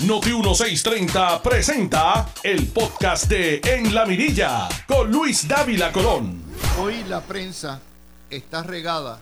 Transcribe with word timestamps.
Noti 0.00 0.30
1630 0.32 1.40
presenta 1.40 2.28
el 2.42 2.66
podcast 2.66 3.26
de 3.28 3.60
En 3.64 3.94
la 3.94 4.04
Mirilla 4.04 4.68
con 4.88 5.10
Luis 5.10 5.46
Dávila 5.46 5.92
Colón. 5.92 6.42
Hoy 6.80 7.04
la 7.04 7.20
prensa 7.20 7.80
está 8.28 8.64
regada 8.64 9.20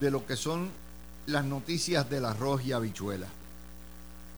de 0.00 0.10
lo 0.10 0.26
que 0.26 0.34
son 0.34 0.70
las 1.26 1.44
noticias 1.44 2.08
del 2.08 2.24
arroz 2.24 2.64
y 2.64 2.72
habichuela. 2.72 3.26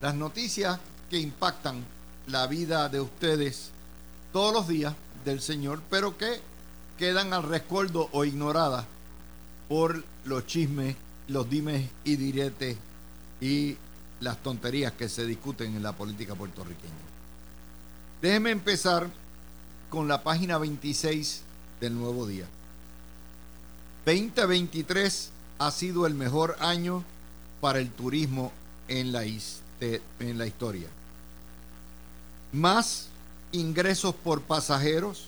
Las 0.02 0.16
noticias 0.16 0.80
que 1.08 1.18
impactan 1.18 1.84
la 2.26 2.48
vida 2.48 2.88
de 2.88 3.00
ustedes 3.00 3.70
todos 4.32 4.52
los 4.52 4.66
días 4.66 4.94
del 5.24 5.40
Señor, 5.40 5.80
pero 5.88 6.18
que 6.18 6.40
quedan 6.98 7.32
al 7.32 7.44
rescoldo 7.44 8.08
o 8.10 8.24
ignoradas 8.24 8.86
por 9.68 10.02
los 10.24 10.46
chismes, 10.46 10.96
los 11.28 11.48
dimes 11.48 11.88
y 12.04 12.16
diretes 12.16 12.76
y 13.40 13.76
las 14.20 14.42
tonterías 14.42 14.92
que 14.92 15.08
se 15.08 15.26
discuten 15.26 15.74
en 15.76 15.82
la 15.82 15.92
política 15.92 16.34
puertorriqueña. 16.34 16.92
Déjeme 18.20 18.50
empezar 18.50 19.08
con 19.90 20.08
la 20.08 20.22
página 20.22 20.58
26 20.58 21.42
del 21.80 21.94
Nuevo 21.94 22.26
Día. 22.26 22.46
2023 24.04 25.30
ha 25.58 25.70
sido 25.70 26.06
el 26.06 26.14
mejor 26.14 26.56
año 26.60 27.04
para 27.60 27.78
el 27.78 27.90
turismo 27.90 28.52
en 28.88 29.12
la, 29.12 29.22
en 29.24 30.38
la 30.38 30.46
historia. 30.46 30.88
Más 32.52 33.08
ingresos 33.52 34.14
por 34.14 34.42
pasajeros, 34.42 35.26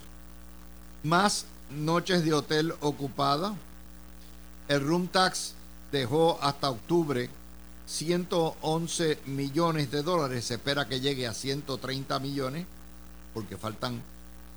más 1.02 1.46
noches 1.70 2.24
de 2.24 2.32
hotel 2.32 2.74
ocupadas. 2.80 3.52
El 4.68 4.80
room 4.80 5.08
tax 5.08 5.54
dejó 5.92 6.38
hasta 6.42 6.70
octubre 6.70 7.28
111 7.90 9.18
millones 9.26 9.90
de 9.90 10.02
dólares. 10.02 10.44
Se 10.44 10.54
espera 10.54 10.86
que 10.86 11.00
llegue 11.00 11.26
a 11.26 11.34
130 11.34 12.20
millones 12.20 12.64
porque 13.34 13.56
faltan 13.56 14.00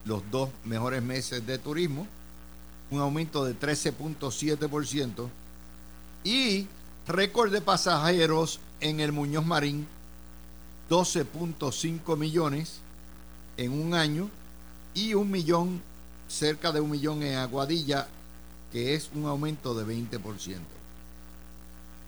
los 0.05 0.21
dos 0.29 0.49
mejores 0.65 1.01
meses 1.01 1.45
de 1.45 1.57
turismo. 1.57 2.07
Un 2.91 2.99
aumento 2.99 3.43
de 3.43 3.59
13.7%. 3.59 5.27
Y 6.23 6.67
récord 7.07 7.51
de 7.51 7.61
pasajeros 7.61 8.59
en 8.79 8.99
el 8.99 9.11
Muñoz 9.11 9.45
Marín, 9.45 9.87
12.5 10.89 12.15
millones 12.15 12.81
en 13.57 13.71
un 13.71 13.95
año 13.95 14.29
y 14.93 15.15
un 15.15 15.31
millón, 15.31 15.81
cerca 16.27 16.71
de 16.71 16.81
un 16.81 16.91
millón 16.91 17.23
en 17.23 17.37
Aguadilla, 17.37 18.07
que 18.71 18.93
es 18.93 19.09
un 19.15 19.25
aumento 19.25 19.73
de 19.73 19.85
20%. 19.85 20.82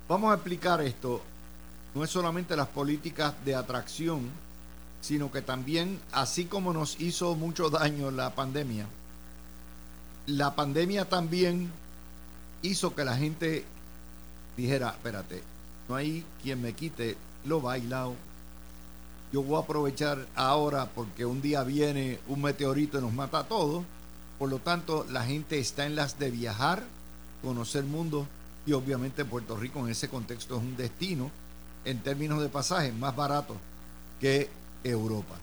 Vamos 0.08 0.31
a 0.31 0.36
explicar 0.36 0.81
esto. 0.81 1.22
No 1.95 2.03
es 2.03 2.11
solamente 2.11 2.56
las 2.56 2.67
políticas 2.67 3.34
de 3.44 3.56
atracción, 3.56 4.30
sino 5.02 5.31
que 5.31 5.42
también, 5.42 6.00
así 6.12 6.45
como 6.45 6.73
nos 6.73 7.00
hizo 7.00 7.34
mucho 7.34 7.72
daño 7.72 8.12
la 8.12 8.36
pandemia, 8.36 8.86
la 10.28 10.56
pandemia 10.56 11.06
también 11.06 11.72
hizo 12.62 12.94
que 12.94 13.03
la 13.03 13.17
gente 13.17 13.66
dijera, 14.56 14.89
espérate, 14.89 15.42
no 15.89 15.95
hay 15.95 16.23
quien 16.44 16.62
me 16.62 16.73
quite 16.73 17.17
lo 17.45 17.62
bailado. 17.62 18.14
Yo 19.31 19.42
voy 19.42 19.58
a 19.58 19.64
aprovechar 19.64 20.28
ahora 20.36 20.88
porque 20.94 21.25
un 21.25 21.42
día 21.42 21.64
viene 21.64 22.19
un 22.28 22.44
meteorito 22.44 23.00
y 23.00 23.02
nos 23.02 23.14
mata 23.14 23.40
a 23.40 23.47
todos. 23.47 23.84
Por 24.38 24.50
lo 24.50 24.59
tanto, 24.59 25.06
la 25.09 25.23
gente 25.23 25.58
está 25.58 25.86
en 25.88 25.95
las 25.95 26.19
de 26.19 26.30
viajar, 26.30 26.84
conocer 27.42 27.84
mundo 27.86 28.28
y 28.66 28.74
obviamente 28.74 29.26
Puerto 29.26 29.56
Rico 29.56 29.80
en 29.80 29.90
ese 29.90 30.10
contexto 30.10 30.58
es 30.58 30.62
un 30.62 30.76
destino 30.76 31.30
en 31.84 32.00
términos 32.00 32.42
de 32.42 32.50
pasajes 32.50 32.94
más 32.94 33.16
barato 33.16 33.56
que 34.20 34.50
Europa. 34.84 35.36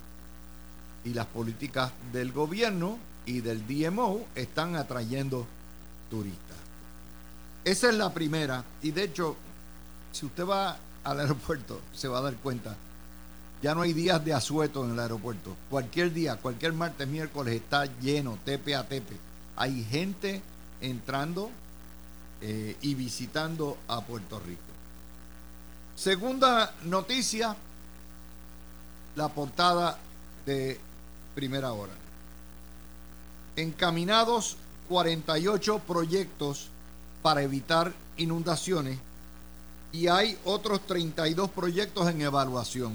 Y 1.04 1.14
las 1.14 1.26
políticas 1.26 1.92
del 2.12 2.32
gobierno 2.32 2.98
y 3.26 3.40
del 3.40 3.66
DMO 3.66 4.26
están 4.34 4.76
atrayendo 4.76 5.46
turistas. 6.10 6.56
Esa 7.64 7.88
es 7.90 7.94
la 7.94 8.12
primera. 8.12 8.64
Y 8.82 8.90
de 8.90 9.04
hecho, 9.04 9.36
si 10.10 10.26
usted 10.26 10.44
va 10.44 10.76
al 11.04 11.20
aeropuerto, 11.20 11.80
se 11.94 12.08
va 12.08 12.18
a 12.18 12.22
dar 12.22 12.34
cuenta. 12.36 12.76
Ya 13.62 13.76
no 13.76 13.82
hay 13.82 13.92
días 13.92 14.24
de 14.24 14.34
asueto 14.34 14.84
en 14.84 14.92
el 14.92 14.98
aeropuerto. 14.98 15.56
Cualquier 15.70 16.12
día, 16.12 16.36
cualquier 16.36 16.72
martes, 16.72 17.06
miércoles 17.06 17.54
está 17.54 17.86
lleno, 18.00 18.36
tepe 18.44 18.74
a 18.74 18.88
tepe. 18.88 19.16
Hay 19.54 19.84
gente 19.84 20.42
entrando 20.80 21.50
eh, 22.42 22.76
y 22.82 22.94
visitando 22.94 23.78
a 23.86 24.00
Puerto 24.00 24.40
Rico. 24.40 24.60
Segunda 25.94 26.74
noticia, 26.82 27.54
la 29.14 29.28
portada 29.28 29.96
de 30.44 30.80
primera 31.36 31.72
hora. 31.72 31.92
Encaminados 33.54 34.56
48 34.88 35.78
proyectos 35.80 36.68
para 37.22 37.42
evitar 37.42 37.92
inundaciones 38.16 38.98
y 39.92 40.08
hay 40.08 40.36
otros 40.44 40.80
32 40.86 41.50
proyectos 41.50 42.08
en 42.08 42.22
evaluación. 42.22 42.94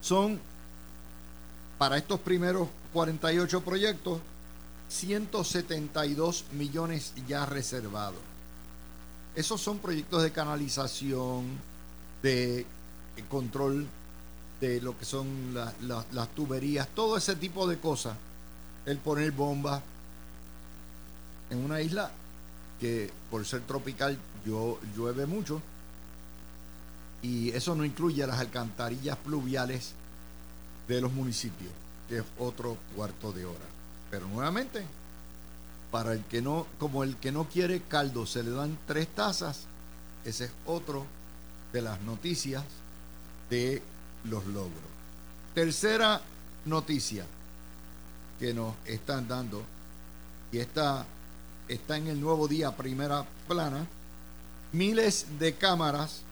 Son 0.00 0.40
para 1.76 1.98
estos 1.98 2.18
primeros 2.20 2.68
48 2.92 3.60
proyectos 3.62 4.20
172 4.88 6.44
millones 6.52 7.12
ya 7.26 7.46
reservados. 7.46 8.20
Esos 9.34 9.60
son 9.60 9.78
proyectos 9.78 10.22
de 10.22 10.32
canalización, 10.32 11.46
de 12.22 12.66
control 13.28 13.86
de 14.60 14.80
lo 14.80 14.98
que 14.98 15.04
son 15.04 15.54
las 15.54 16.28
tuberías, 16.34 16.88
todo 16.88 17.16
ese 17.16 17.36
tipo 17.36 17.66
de 17.68 17.78
cosas. 17.78 18.16
El 18.86 18.98
poner 18.98 19.32
bombas 19.32 19.82
en 21.50 21.58
una 21.64 21.80
isla 21.80 22.10
que 22.80 23.10
por 23.30 23.44
ser 23.46 23.62
tropical 23.62 24.18
llueve 24.44 25.26
mucho 25.26 25.60
y 27.22 27.50
eso 27.50 27.74
no 27.74 27.84
incluye 27.84 28.26
las 28.26 28.38
alcantarillas 28.38 29.16
pluviales 29.18 29.92
de 30.86 31.00
los 31.00 31.12
municipios, 31.12 31.72
que 32.08 32.18
es 32.18 32.24
otro 32.38 32.76
cuarto 32.96 33.32
de 33.32 33.44
hora. 33.44 33.77
Pero 34.10 34.26
nuevamente, 34.28 34.84
para 35.90 36.12
el 36.12 36.24
que 36.24 36.42
no, 36.42 36.66
como 36.78 37.04
el 37.04 37.16
que 37.16 37.32
no 37.32 37.48
quiere 37.48 37.82
caldo, 37.82 38.26
se 38.26 38.42
le 38.42 38.50
dan 38.50 38.78
tres 38.86 39.08
tazas, 39.08 39.64
ese 40.24 40.46
es 40.46 40.50
otro 40.66 41.06
de 41.72 41.82
las 41.82 42.00
noticias 42.02 42.64
de 43.50 43.82
los 44.24 44.46
logros. 44.46 44.72
Tercera 45.54 46.20
noticia 46.64 47.24
que 48.38 48.54
nos 48.54 48.74
están 48.84 49.28
dando, 49.28 49.62
y 50.52 50.58
esta 50.58 51.04
está 51.66 51.96
en 51.96 52.08
el 52.08 52.20
nuevo 52.20 52.48
día, 52.48 52.76
primera 52.76 53.26
plana, 53.46 53.86
miles 54.72 55.26
de 55.38 55.54
cámaras 55.54 56.22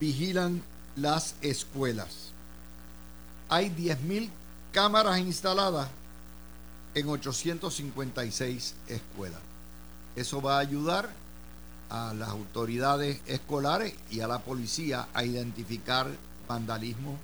vigilan 0.00 0.62
las 0.96 1.34
escuelas. 1.40 2.32
Hay 3.48 3.70
10.000 3.70 4.30
cámaras 4.72 5.18
instaladas 5.18 5.88
en 6.94 7.08
856 7.08 8.74
escuelas. 8.88 9.40
Eso 10.16 10.42
va 10.42 10.56
a 10.56 10.60
ayudar 10.60 11.10
a 11.90 12.14
las 12.14 12.28
autoridades 12.28 13.20
escolares 13.26 13.94
y 14.10 14.20
a 14.20 14.26
la 14.26 14.40
policía 14.40 15.08
a 15.14 15.24
identificar 15.24 16.06
vandalismo, 16.48 17.18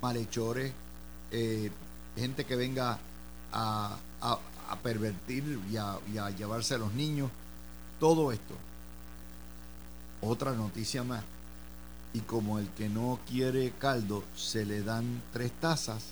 malhechores, 0.00 0.72
eh, 1.30 1.70
gente 2.16 2.44
que 2.44 2.56
venga 2.56 2.98
a, 3.52 3.96
a 4.72 4.76
pervertir 4.76 5.60
y 5.70 5.76
a, 5.76 6.30
llevarse 6.30 6.74
a 6.74 6.78
los 6.78 6.94
niños. 6.94 7.30
Todo 8.00 8.32
esto. 8.32 8.54
Otra 10.22 10.52
noticia 10.52 11.04
más. 11.04 11.22
Y 12.14 12.20
como 12.20 12.58
el 12.58 12.68
que 12.70 12.88
no 12.88 13.18
quiere 13.28 13.72
caldo, 13.72 14.24
se 14.34 14.64
le 14.64 14.82
dan 14.82 15.22
tres 15.32 15.52
tazas 15.60 16.02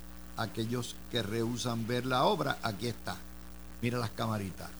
aquellos 0.40 0.96
que 1.10 1.22
rehusan 1.22 1.87
ver 1.87 2.06
la 2.06 2.25
obra. 2.25 2.58
Aquí 2.62 2.88
está. 2.88 3.16
Mira 3.82 3.98
las 3.98 4.10
camaritas. 4.10 4.70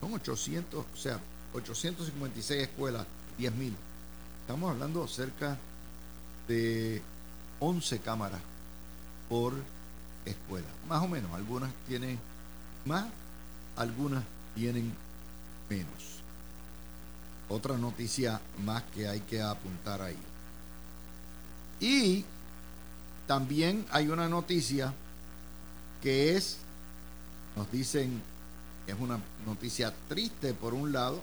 Son 0.00 0.12
800, 0.12 0.84
o 0.92 0.96
sea, 0.96 1.20
856 1.54 2.62
escuelas, 2.62 3.06
10.000. 3.38 3.72
Estamos 4.40 4.70
hablando 4.70 5.06
cerca 5.06 5.56
de 6.48 7.00
11 7.60 7.98
cámaras 8.00 8.40
por 9.28 9.54
escuela. 10.24 10.66
Más 10.88 11.02
o 11.02 11.08
menos. 11.08 11.32
Algunas 11.32 11.72
tienen 11.86 12.18
más, 12.84 13.06
algunas 13.76 14.24
tienen 14.54 14.92
menos. 15.68 16.20
Otra 17.48 17.76
noticia 17.76 18.40
más 18.64 18.82
que 18.94 19.08
hay 19.08 19.20
que 19.20 19.40
apuntar 19.42 20.02
ahí. 20.02 20.18
Y 21.80 22.24
también 23.30 23.86
hay 23.92 24.08
una 24.08 24.28
noticia 24.28 24.92
que 26.02 26.36
es, 26.36 26.56
nos 27.54 27.70
dicen, 27.70 28.20
es 28.88 28.96
una 28.98 29.20
noticia 29.46 29.94
triste 30.08 30.52
por 30.52 30.74
un 30.74 30.90
lado, 30.90 31.20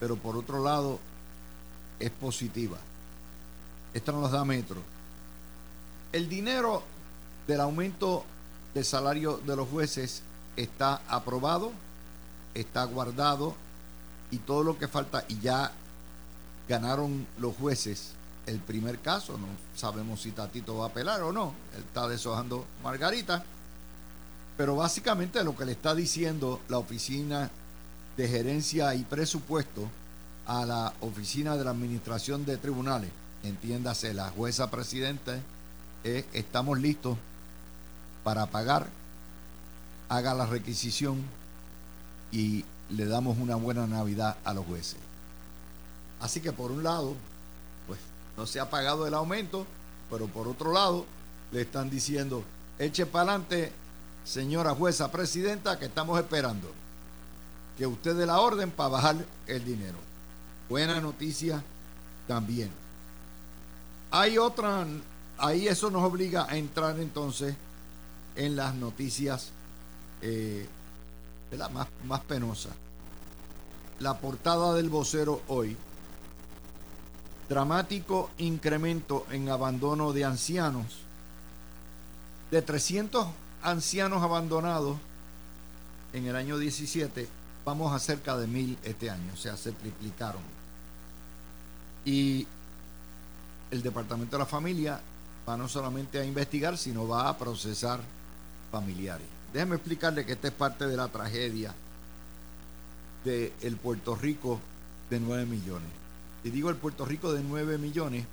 pero 0.00 0.16
por 0.16 0.36
otro 0.36 0.64
lado 0.64 0.98
es 2.00 2.10
positiva. 2.10 2.76
Esta 3.94 4.10
nos 4.10 4.32
da 4.32 4.44
Metro. 4.44 4.82
El 6.10 6.28
dinero 6.28 6.82
del 7.46 7.60
aumento 7.60 8.24
del 8.74 8.84
salario 8.84 9.36
de 9.46 9.54
los 9.54 9.68
jueces 9.68 10.24
está 10.56 11.02
aprobado, 11.06 11.70
está 12.52 12.82
guardado 12.82 13.54
y 14.32 14.38
todo 14.38 14.64
lo 14.64 14.76
que 14.76 14.88
falta, 14.88 15.24
y 15.28 15.38
ya 15.38 15.70
ganaron 16.68 17.28
los 17.38 17.54
jueces 17.54 18.14
el 18.50 18.58
primer 18.60 18.98
caso, 18.98 19.38
no 19.38 19.46
sabemos 19.74 20.22
si 20.22 20.32
Tatito 20.32 20.76
va 20.76 20.86
a 20.86 20.88
apelar 20.88 21.22
o 21.22 21.32
no, 21.32 21.54
él 21.76 21.82
está 21.82 22.08
deshojando 22.08 22.66
Margarita, 22.82 23.44
pero 24.56 24.76
básicamente 24.76 25.42
lo 25.44 25.56
que 25.56 25.64
le 25.64 25.72
está 25.72 25.94
diciendo 25.94 26.60
la 26.68 26.78
oficina 26.78 27.50
de 28.16 28.28
gerencia 28.28 28.94
y 28.94 29.04
presupuesto 29.04 29.88
a 30.46 30.66
la 30.66 30.92
oficina 31.00 31.56
de 31.56 31.64
la 31.64 31.70
administración 31.70 32.44
de 32.44 32.56
tribunales, 32.56 33.10
entiéndase 33.42 34.12
la 34.12 34.30
jueza 34.30 34.70
presidente, 34.70 35.40
es 36.04 36.24
estamos 36.32 36.78
listos 36.78 37.16
para 38.24 38.46
pagar, 38.46 38.88
haga 40.08 40.34
la 40.34 40.46
requisición 40.46 41.22
y 42.32 42.64
le 42.90 43.06
damos 43.06 43.38
una 43.38 43.56
buena 43.56 43.86
Navidad 43.86 44.36
a 44.44 44.52
los 44.52 44.66
jueces. 44.66 44.98
Así 46.20 46.40
que 46.40 46.52
por 46.52 46.70
un 46.70 46.82
lado, 46.82 47.14
no 48.36 48.46
se 48.46 48.60
ha 48.60 48.70
pagado 48.70 49.06
el 49.06 49.14
aumento, 49.14 49.66
pero 50.10 50.26
por 50.26 50.48
otro 50.48 50.72
lado 50.72 51.06
le 51.52 51.62
están 51.62 51.90
diciendo, 51.90 52.44
eche 52.78 53.06
para 53.06 53.32
adelante, 53.32 53.72
señora 54.24 54.74
jueza 54.74 55.10
presidenta, 55.10 55.78
que 55.78 55.86
estamos 55.86 56.18
esperando 56.18 56.68
que 57.80 57.86
usted 57.86 58.14
dé 58.14 58.26
la 58.26 58.40
orden 58.40 58.70
para 58.70 58.90
bajar 58.90 59.16
el 59.46 59.64
dinero. 59.64 59.96
Buena 60.68 61.00
noticia 61.00 61.64
también. 62.28 62.70
Hay 64.10 64.36
otra, 64.36 64.86
ahí 65.38 65.66
eso 65.66 65.90
nos 65.90 66.02
obliga 66.02 66.46
a 66.46 66.58
entrar 66.58 67.00
entonces 67.00 67.54
en 68.36 68.54
las 68.54 68.74
noticias 68.74 69.48
eh, 70.20 70.68
más, 71.72 71.88
más 72.04 72.20
penosas. 72.20 72.72
La 73.98 74.18
portada 74.18 74.74
del 74.74 74.90
vocero 74.90 75.40
hoy. 75.48 75.74
Dramático 77.50 78.30
incremento 78.38 79.26
en 79.32 79.48
abandono 79.48 80.12
de 80.12 80.24
ancianos. 80.24 81.00
De 82.48 82.62
300 82.62 83.26
ancianos 83.64 84.22
abandonados 84.22 84.96
en 86.12 86.26
el 86.28 86.36
año 86.36 86.58
17, 86.58 87.26
vamos 87.64 87.92
a 87.92 87.98
cerca 87.98 88.36
de 88.36 88.46
mil 88.46 88.78
este 88.84 89.10
año, 89.10 89.32
o 89.34 89.36
sea, 89.36 89.56
se 89.56 89.72
triplicaron. 89.72 90.42
Y 92.04 92.46
el 93.72 93.82
Departamento 93.82 94.36
de 94.36 94.44
la 94.44 94.46
Familia 94.46 95.00
va 95.48 95.56
no 95.56 95.66
solamente 95.66 96.20
a 96.20 96.24
investigar, 96.24 96.78
sino 96.78 97.08
va 97.08 97.28
a 97.28 97.36
procesar 97.36 97.98
familiares. 98.70 99.26
Déjeme 99.52 99.74
explicarle 99.74 100.24
que 100.24 100.34
esta 100.34 100.46
es 100.46 100.54
parte 100.54 100.86
de 100.86 100.96
la 100.96 101.08
tragedia 101.08 101.74
del 103.24 103.52
el 103.60 103.76
Puerto 103.76 104.14
Rico 104.14 104.60
de 105.10 105.18
9 105.18 105.46
millones. 105.46 105.90
Y 106.44 106.50
digo 106.50 106.70
el 106.70 106.76
Puerto 106.76 107.04
Rico 107.04 107.32
de 107.32 107.42
9 107.42 107.78
millones 107.78 108.26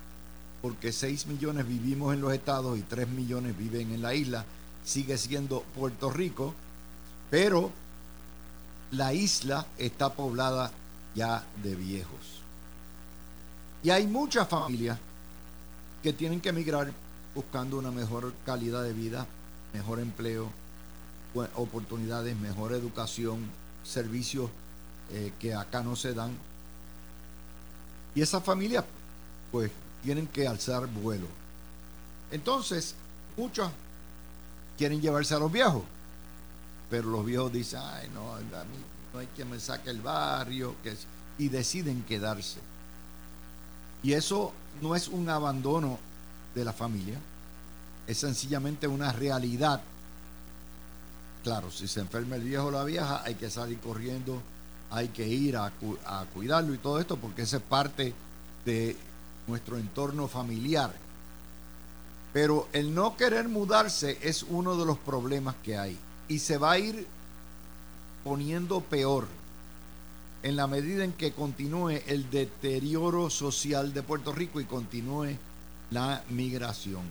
porque 0.61 0.91
6 0.91 1.27
millones 1.27 1.67
vivimos 1.67 2.13
en 2.13 2.21
los 2.21 2.33
estados 2.33 2.77
y 2.77 2.81
3 2.81 3.07
millones 3.09 3.57
viven 3.57 3.91
en 3.91 4.01
la 4.01 4.13
isla. 4.13 4.45
Sigue 4.83 5.17
siendo 5.17 5.61
Puerto 5.75 6.09
Rico, 6.09 6.53
pero 7.29 7.71
la 8.91 9.13
isla 9.13 9.65
está 9.77 10.13
poblada 10.13 10.71
ya 11.13 11.45
de 11.61 11.75
viejos. 11.75 12.41
Y 13.83 13.89
hay 13.89 14.07
muchas 14.07 14.47
familias 14.47 14.97
que 16.01 16.13
tienen 16.13 16.41
que 16.41 16.49
emigrar 16.49 16.91
buscando 17.35 17.77
una 17.77 17.91
mejor 17.91 18.33
calidad 18.45 18.83
de 18.83 18.93
vida, 18.93 19.27
mejor 19.73 19.99
empleo, 19.99 20.49
oportunidades, 21.55 22.35
mejor 22.37 22.73
educación, 22.73 23.45
servicios 23.83 24.49
eh, 25.11 25.33
que 25.39 25.53
acá 25.53 25.83
no 25.83 25.95
se 25.95 26.13
dan. 26.13 26.31
Y 28.17 28.21
esas 28.23 28.43
familias 28.43 28.83
pues 29.51 29.69
tienen 30.03 30.25
que 30.25 30.47
alzar 30.47 30.87
vuelo. 30.87 31.27
Entonces, 32.31 32.95
muchos 33.37 33.69
quieren 34.75 34.99
llevarse 34.99 35.35
a 35.35 35.37
los 35.37 35.51
viejos, 35.51 35.83
pero 36.89 37.11
los 37.11 37.23
viejos 37.23 37.53
dicen, 37.53 37.79
ay, 37.79 38.09
no, 38.15 38.33
no 39.13 39.19
hay 39.19 39.27
quien 39.35 39.51
me 39.51 39.59
saque 39.59 39.91
el 39.91 40.01
barrio, 40.01 40.73
y 41.37 41.49
deciden 41.49 42.01
quedarse. 42.05 42.59
Y 44.01 44.13
eso 44.13 44.51
no 44.81 44.95
es 44.95 45.09
un 45.09 45.29
abandono 45.29 45.99
de 46.55 46.65
la 46.65 46.73
familia, 46.73 47.19
es 48.07 48.17
sencillamente 48.17 48.87
una 48.87 49.11
realidad. 49.11 49.79
Claro, 51.43 51.69
si 51.69 51.87
se 51.87 51.99
enferma 51.99 52.37
el 52.37 52.41
viejo 52.45 52.65
o 52.65 52.71
la 52.71 52.83
vieja, 52.83 53.21
hay 53.23 53.35
que 53.35 53.51
salir 53.51 53.77
corriendo, 53.79 54.41
hay 54.89 55.09
que 55.09 55.27
ir 55.27 55.57
a, 55.57 55.71
cuidarlo 56.33 56.73
y 56.73 56.77
todo 56.77 56.99
esto, 56.99 57.17
porque 57.17 57.41
esa 57.41 57.57
es 57.57 57.63
parte 57.63 58.13
de 58.65 58.95
nuestro 59.47 59.77
entorno 59.77 60.27
familiar. 60.27 60.93
Pero 62.33 62.67
el 62.73 62.93
no 62.93 63.17
querer 63.17 63.47
mudarse 63.47 64.17
es 64.21 64.43
uno 64.43 64.77
de 64.77 64.85
los 64.85 64.97
problemas 64.97 65.55
que 65.63 65.77
hay. 65.77 65.97
Y 66.27 66.39
se 66.39 66.57
va 66.57 66.73
a 66.73 66.79
ir 66.79 67.07
poniendo 68.23 68.81
peor 68.81 69.27
en 70.43 70.55
la 70.55 70.67
medida 70.67 71.03
en 71.03 71.13
que 71.13 71.31
continúe 71.31 72.01
el 72.07 72.29
deterioro 72.29 73.29
social 73.29 73.93
de 73.93 74.03
Puerto 74.03 74.31
Rico 74.31 74.61
y 74.61 74.65
continúe 74.65 75.37
la 75.89 76.23
migración. 76.29 77.03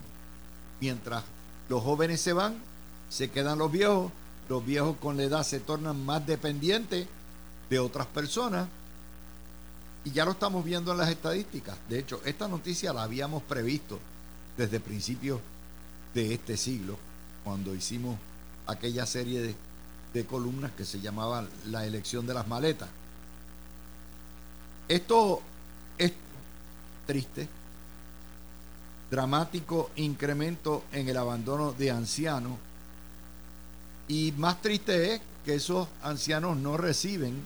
Mientras 0.81 1.25
los 1.69 1.82
jóvenes 1.82 2.20
se 2.20 2.32
van, 2.32 2.56
se 3.08 3.31
quedan 3.31 3.58
los 3.58 3.73
viejos, 3.73 4.12
los 4.49 4.64
viejos 4.64 4.96
con 4.99 5.17
la 5.17 5.25
edad 5.25 5.43
se 5.43 5.61
tornan 5.61 6.05
más 6.05 6.26
dependientes 6.26 7.08
de 7.70 7.78
otras 7.78 8.06
personas 8.06 8.68
y 10.04 10.12
ya 10.12 10.24
lo 10.24 10.30
estamos 10.30 10.64
viendo 10.64 10.92
en 10.92 10.98
las 10.98 11.10
estadísticas. 11.10 11.76
De 11.88 11.98
hecho, 11.98 12.20
esta 12.24 12.46
noticia 12.46 12.92
la 12.92 13.02
habíamos 13.02 13.42
previsto 13.42 13.98
desde 14.56 14.78
principios 14.78 15.40
de 16.14 16.32
este 16.32 16.56
siglo, 16.56 16.96
cuando 17.42 17.74
hicimos 17.74 18.16
aquella 18.66 19.04
serie 19.04 19.54
de, 20.12 20.24
columnas 20.24 20.72
que 20.72 20.86
se 20.86 20.98
llamaba 20.98 21.46
La 21.66 21.84
elección 21.84 22.26
de 22.26 22.32
las 22.32 22.48
maletas. 22.48 22.88
Esto 24.88 25.42
es 25.98 26.12
triste, 27.06 27.46
dramático 29.10 29.90
incremento 29.96 30.85
en 30.92 31.08
el 31.11 31.18
abandono 31.18 31.73
de 31.73 31.90
ancianos 31.90 32.56
y 34.08 34.32
más 34.38 34.62
triste 34.62 35.14
es 35.14 35.20
que 35.44 35.56
esos 35.56 35.87
ancianos 36.02 36.56
no 36.56 36.78
reciben 36.78 37.44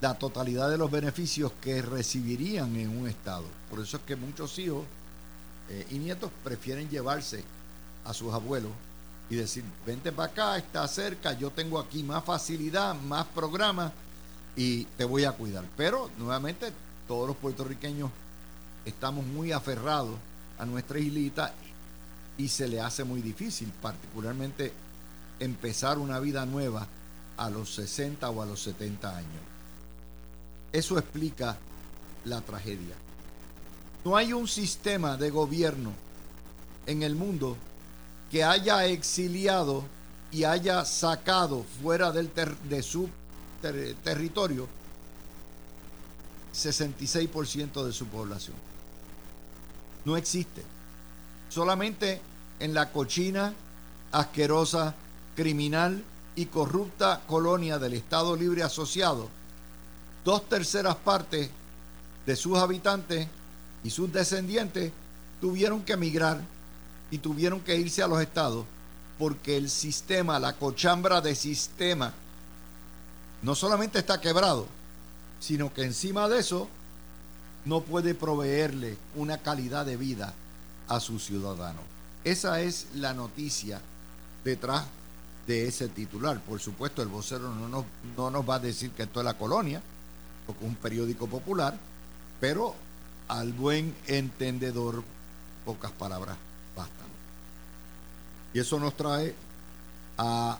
la 0.00 0.14
totalidad 0.14 0.70
de 0.70 0.78
los 0.78 0.90
beneficios 0.90 1.52
que 1.60 1.80
recibirían 1.82 2.76
en 2.76 2.96
un 2.96 3.08
estado. 3.08 3.44
Por 3.70 3.80
eso 3.80 3.96
es 3.96 4.02
que 4.02 4.16
muchos 4.16 4.58
hijos 4.58 4.84
eh, 5.68 5.86
y 5.90 5.98
nietos 5.98 6.30
prefieren 6.44 6.88
llevarse 6.88 7.42
a 8.04 8.12
sus 8.12 8.32
abuelos 8.32 8.72
y 9.28 9.36
decir, 9.36 9.64
vente 9.84 10.12
para 10.12 10.30
acá, 10.30 10.56
está 10.56 10.86
cerca, 10.86 11.32
yo 11.32 11.50
tengo 11.50 11.80
aquí 11.80 12.02
más 12.02 12.24
facilidad, 12.24 12.94
más 12.94 13.26
programas 13.26 13.92
y 14.54 14.84
te 14.84 15.04
voy 15.04 15.24
a 15.24 15.32
cuidar. 15.32 15.64
Pero 15.76 16.10
nuevamente 16.18 16.72
todos 17.08 17.26
los 17.26 17.36
puertorriqueños 17.36 18.10
estamos 18.84 19.26
muy 19.26 19.52
aferrados 19.52 20.14
a 20.58 20.64
nuestra 20.64 20.98
islita 20.98 21.54
y 22.38 22.48
se 22.48 22.68
le 22.68 22.80
hace 22.80 23.02
muy 23.02 23.22
difícil, 23.22 23.72
particularmente 23.82 24.72
empezar 25.40 25.98
una 25.98 26.20
vida 26.20 26.46
nueva 26.46 26.86
a 27.36 27.50
los 27.50 27.74
60 27.74 28.28
o 28.30 28.42
a 28.42 28.46
los 28.46 28.62
70 28.62 29.16
años. 29.16 29.55
Eso 30.72 30.98
explica 30.98 31.56
la 32.24 32.40
tragedia. 32.40 32.94
No 34.04 34.16
hay 34.16 34.32
un 34.32 34.46
sistema 34.46 35.16
de 35.16 35.30
gobierno 35.30 35.92
en 36.86 37.02
el 37.02 37.14
mundo 37.14 37.56
que 38.30 38.44
haya 38.44 38.86
exiliado 38.86 39.84
y 40.30 40.44
haya 40.44 40.84
sacado 40.84 41.64
fuera 41.82 42.12
del 42.12 42.30
de 42.68 42.82
su 42.82 43.08
territorio 44.04 44.68
66% 46.54 47.84
de 47.84 47.92
su 47.92 48.06
población. 48.06 48.56
No 50.04 50.16
existe. 50.16 50.62
Solamente 51.48 52.20
en 52.58 52.74
la 52.74 52.92
cochina, 52.92 53.54
asquerosa, 54.12 54.94
criminal 55.34 56.02
y 56.34 56.46
corrupta 56.46 57.22
colonia 57.26 57.78
del 57.78 57.94
Estado 57.94 58.36
Libre 58.36 58.62
Asociado, 58.62 59.28
dos 60.26 60.48
terceras 60.48 60.96
partes 60.96 61.48
de 62.26 62.34
sus 62.34 62.58
habitantes 62.58 63.28
y 63.84 63.90
sus 63.90 64.12
descendientes 64.12 64.90
tuvieron 65.40 65.82
que 65.82 65.92
emigrar 65.92 66.40
y 67.12 67.18
tuvieron 67.18 67.60
que 67.60 67.76
irse 67.76 68.02
a 68.02 68.08
los 68.08 68.20
estados 68.20 68.66
porque 69.20 69.56
el 69.56 69.70
sistema, 69.70 70.40
la 70.40 70.54
cochambra 70.54 71.20
de 71.20 71.36
sistema 71.36 72.12
no 73.42 73.54
solamente 73.54 74.00
está 74.00 74.20
quebrado, 74.20 74.66
sino 75.38 75.72
que 75.72 75.84
encima 75.84 76.28
de 76.28 76.40
eso 76.40 76.68
no 77.64 77.82
puede 77.82 78.16
proveerle 78.16 78.96
una 79.14 79.38
calidad 79.38 79.86
de 79.86 79.96
vida 79.96 80.34
a 80.88 80.98
sus 80.98 81.24
ciudadanos. 81.24 81.84
Esa 82.24 82.60
es 82.62 82.88
la 82.96 83.14
noticia 83.14 83.80
detrás 84.42 84.86
de 85.46 85.68
ese 85.68 85.88
titular. 85.88 86.40
Por 86.40 86.58
supuesto, 86.58 87.00
el 87.00 87.08
vocero 87.08 87.54
no 87.54 87.68
nos, 87.68 87.84
no 88.16 88.28
nos 88.28 88.48
va 88.48 88.56
a 88.56 88.58
decir 88.58 88.90
que 88.90 89.04
esto 89.04 89.20
es 89.20 89.24
la 89.24 89.38
colonia, 89.38 89.80
porque 90.46 90.64
un 90.64 90.76
periódico 90.76 91.26
popular, 91.26 91.78
pero 92.40 92.74
al 93.28 93.52
buen 93.52 93.94
entendedor, 94.06 95.02
pocas 95.64 95.90
palabras 95.92 96.36
bastan. 96.76 97.06
Y 98.54 98.60
eso 98.60 98.78
nos 98.78 98.96
trae 98.96 99.34
a 100.18 100.58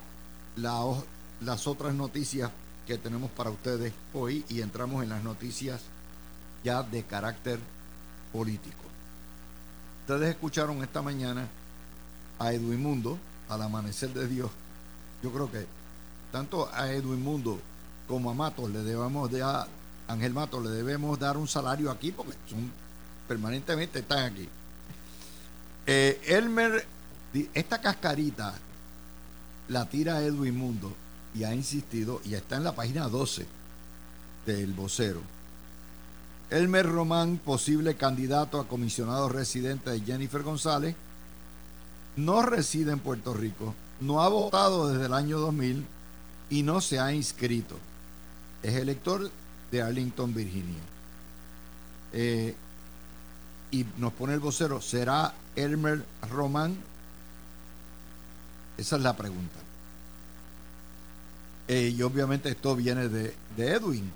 las 1.41 1.67
otras 1.67 1.95
noticias 1.95 2.51
que 2.87 2.99
tenemos 2.99 3.31
para 3.31 3.51
ustedes 3.51 3.93
hoy 4.15 4.45
y 4.49 4.61
entramos 4.61 5.03
en 5.03 5.09
las 5.11 5.23
noticias 5.23 5.81
ya 6.65 6.83
de 6.83 7.05
carácter 7.05 7.59
político. 8.33 8.85
Ustedes 10.03 10.31
escucharon 10.31 10.83
esta 10.83 11.03
mañana 11.03 11.49
a 12.39 12.53
Edwin 12.53 12.83
Mundo, 12.83 13.19
al 13.49 13.63
amanecer 13.63 14.11
de 14.11 14.29
Dios. 14.29 14.51
Yo 15.23 15.33
creo 15.33 15.51
que 15.51 15.67
tanto 16.33 16.69
a 16.73 16.93
Edwin 16.93 17.23
Mundo 17.23 17.61
como 18.07 18.31
a 18.31 18.35
Matos 18.35 18.71
le 18.71 18.83
debemos 18.83 19.31
de 19.31 19.43
a 19.43 19.67
Ángel 20.09 20.33
Matos 20.33 20.65
le 20.65 20.71
debemos 20.71 21.19
dar 21.19 21.37
un 21.37 21.49
salario 21.49 21.91
aquí 21.91 22.13
porque 22.13 22.35
son 22.49 22.71
permanentemente 23.27 24.01
están 24.01 24.33
aquí. 24.33 24.49
Eh, 25.87 26.21
Elmer, 26.27 26.87
esta 27.55 27.81
cascarita 27.81 28.55
la 29.69 29.89
tira 29.89 30.23
Edwin 30.23 30.57
Mundo 30.57 30.95
y 31.35 31.45
ha 31.45 31.55
insistido 31.55 32.21
y 32.25 32.35
está 32.35 32.57
en 32.57 32.65
la 32.65 32.75
página 32.75 33.09
12 33.09 33.47
del 34.47 34.73
vocero 34.73 35.21
Elmer 36.51 36.87
Román, 36.87 37.39
posible 37.39 37.97
candidato 37.97 38.61
a 38.61 38.69
comisionado 38.69 39.29
residente 39.29 39.91
de 39.91 40.01
Jennifer 40.01 40.45
González, 40.45 40.95
no 42.15 42.43
reside 42.43 42.93
en 42.93 43.01
Puerto 43.01 43.35
Rico, 43.35 43.75
no 44.01 44.23
ha 44.23 44.29
votado 44.29 44.89
desde 44.89 45.07
el 45.07 45.15
año 45.15 45.41
2000 45.41 45.85
y 46.51 46.63
no 46.63 46.81
se 46.81 47.01
ha 47.01 47.13
inscrito. 47.13 47.77
Es 48.63 48.75
elector 48.75 49.31
de 49.71 49.83
Arlington, 49.83 50.35
Virginia. 50.35 50.83
Eh, 52.13 52.55
y 53.71 53.85
nos 53.99 54.13
pone 54.13 54.35
el 54.35 54.41
vocero, 54.41 54.81
¿será 54.81 55.35
Elmer 55.55 56.05
Román? 56.31 56.77
Esa 58.79 58.97
es 58.97 59.03
la 59.03 59.17
pregunta. 59.17 59.59
Eh, 61.69 61.95
y 61.97 62.03
obviamente 62.03 62.49
esto 62.49 62.77
viene 62.77 63.09
de, 63.09 63.35
de 63.57 63.73
Edwin 63.73 64.13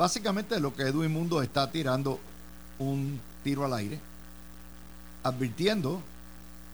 Básicamente 0.00 0.58
lo 0.60 0.74
que 0.74 0.84
Edwin 0.84 1.12
Mundo 1.12 1.42
está 1.42 1.70
tirando 1.70 2.18
un 2.78 3.20
tiro 3.44 3.66
al 3.66 3.74
aire, 3.74 4.00
advirtiendo 5.22 6.00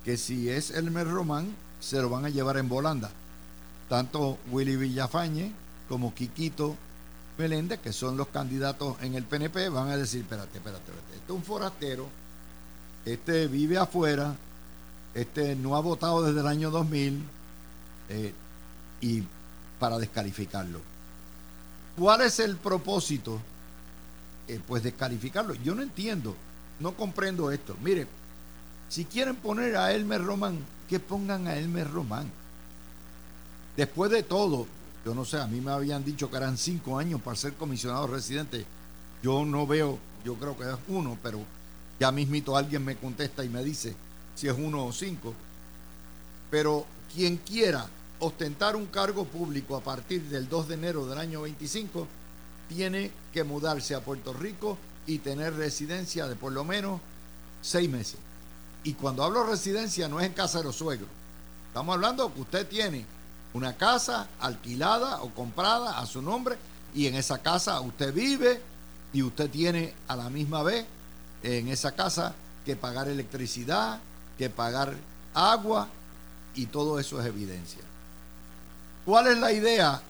que 0.05 0.17
si 0.17 0.49
es 0.49 0.71
Elmer 0.71 1.09
Román, 1.09 1.53
se 1.81 2.01
lo 2.01 2.09
van 2.09 2.25
a 2.25 2.29
llevar 2.29 2.57
en 2.57 2.69
volanda. 2.69 3.11
Tanto 3.89 4.39
Willy 4.53 4.77
Villafañe 4.77 5.51
como 5.89 6.15
Quiquito 6.15 6.77
Meléndez, 7.39 7.81
que 7.81 7.93
son 7.93 8.17
los 8.17 8.29
candidatos 8.29 8.97
en 9.03 9.15
el 9.15 9.25
PNP, 9.25 9.69
van 9.69 9.89
a 9.89 9.97
decir, 9.97 10.23
espérate, 10.23 10.59
espérate, 10.59 10.83
espérate, 10.83 11.15
este 11.15 11.33
es 11.33 11.37
un 11.39 11.43
forastero, 11.43 12.09
este 13.05 13.47
vive 13.47 13.79
afuera, 13.79 14.35
este 15.15 15.55
no 15.55 15.77
ha 15.77 15.81
votado 15.81 16.23
desde 16.23 16.41
el 16.41 16.47
año 16.47 16.71
2000, 16.71 17.23
eh, 18.09 18.35
y 19.01 19.23
para 19.79 19.99
descalificarlo. 19.99 20.81
¿Cuál 21.97 22.23
es 22.23 22.41
el 22.41 22.57
propósito? 22.57 23.41
Eh, 24.49 24.61
pues 24.67 24.83
descalificarlo. 24.83 25.55
Yo 25.55 25.75
no 25.75 25.83
entiendo, 25.83 26.37
no 26.81 26.95
comprendo 26.95 27.51
esto. 27.51 27.77
Mire, 27.83 28.07
si 28.89 29.05
quieren 29.05 29.37
poner 29.37 29.77
a 29.77 29.93
Elmer 29.93 30.23
Román, 30.23 30.59
que 30.89 31.01
pongan 31.01 31.49
a 31.49 31.57
Elmer 31.57 31.91
Román. 31.91 32.31
Después 33.77 34.11
de 34.11 34.23
todo, 34.23 34.67
yo 35.07 35.15
no 35.15 35.25
sé, 35.25 35.39
a 35.39 35.47
mí 35.47 35.61
me 35.61 35.71
habían 35.71 36.05
dicho 36.05 36.29
que 36.29 36.37
eran 36.37 36.59
cinco 36.59 36.99
años 36.99 37.21
para 37.21 37.37
ser 37.37 37.55
comisionado 37.55 38.09
residente. 38.09 38.67
Yo 39.23 39.45
no 39.45 39.65
veo, 39.65 40.01
yo 40.25 40.35
creo 40.35 40.59
que 40.59 40.65
es 40.65 40.77
uno, 40.89 41.17
pero 41.23 41.39
ya 42.01 42.11
mismito 42.11 42.57
alguien 42.57 42.85
me 42.85 42.97
contesta 42.97 43.45
y 43.45 43.49
me 43.49 43.63
dice 43.63 43.95
si 44.35 44.49
es 44.49 44.57
uno 44.59 44.85
o 44.85 44.93
cinco. 44.93 45.33
Pero 46.51 46.87
quien 47.15 47.37
quiera 47.37 47.87
ostentar 48.19 48.75
un 48.75 48.87
cargo 48.87 49.25
público 49.25 49.77
a 49.77 49.81
partir 49.81 50.23
del 50.23 50.49
2 50.49 50.67
de 50.67 50.75
enero 50.75 51.07
del 51.07 51.19
año 51.19 51.43
25, 51.43 52.09
tiene 52.69 53.13
que 53.33 53.45
mudarse 53.45 53.95
a 53.95 54.01
Puerto 54.01 54.33
Rico 54.33 54.77
y 55.07 55.19
tener 55.19 55.55
residencia 55.55 56.27
de 56.27 56.35
por 56.35 56.51
lo 56.51 56.65
menos 56.65 57.01
seis 57.63 57.89
meses. 57.89 58.19
Y 58.83 58.95
cuando 58.95 59.23
hablo 59.23 59.45
residencia 59.45 60.09
no 60.09 60.19
es 60.19 60.27
en 60.27 60.33
casa 60.33 60.59
de 60.59 60.65
los 60.65 60.75
suegros. 60.75 61.09
Estamos 61.69 61.95
hablando 61.95 62.35
que 62.35 62.41
usted 62.41 62.67
tiene 62.67 63.07
una 63.57 63.75
casa 63.75 64.29
alquilada 64.39 65.23
o 65.23 65.31
comprada 65.31 65.99
a 65.99 66.05
su 66.05 66.21
nombre 66.21 66.57
y 66.95 67.07
en 67.07 67.15
esa 67.15 67.39
casa 67.39 67.81
usted 67.81 68.13
vive 68.13 68.61
y 69.15 69.23
usted 69.23 69.49
tiene 69.49 69.95
a 70.09 70.15
la 70.15 70.29
misma 70.29 70.63
vez 70.63 70.85
en 71.43 71.69
esa 71.69 71.93
casa 71.93 72.35
que 72.67 72.77
pagar 72.77 73.09
electricidad, 73.09 73.99
que 74.37 74.51
pagar 74.51 74.95
agua 75.33 75.89
y 76.55 76.67
todo 76.67 77.01
eso 77.01 77.19
es 77.19 77.27
evidencia. 77.27 77.81
¿Cuál 79.07 79.29
es 79.29 79.39
la 79.39 79.53
idea? 79.53 80.03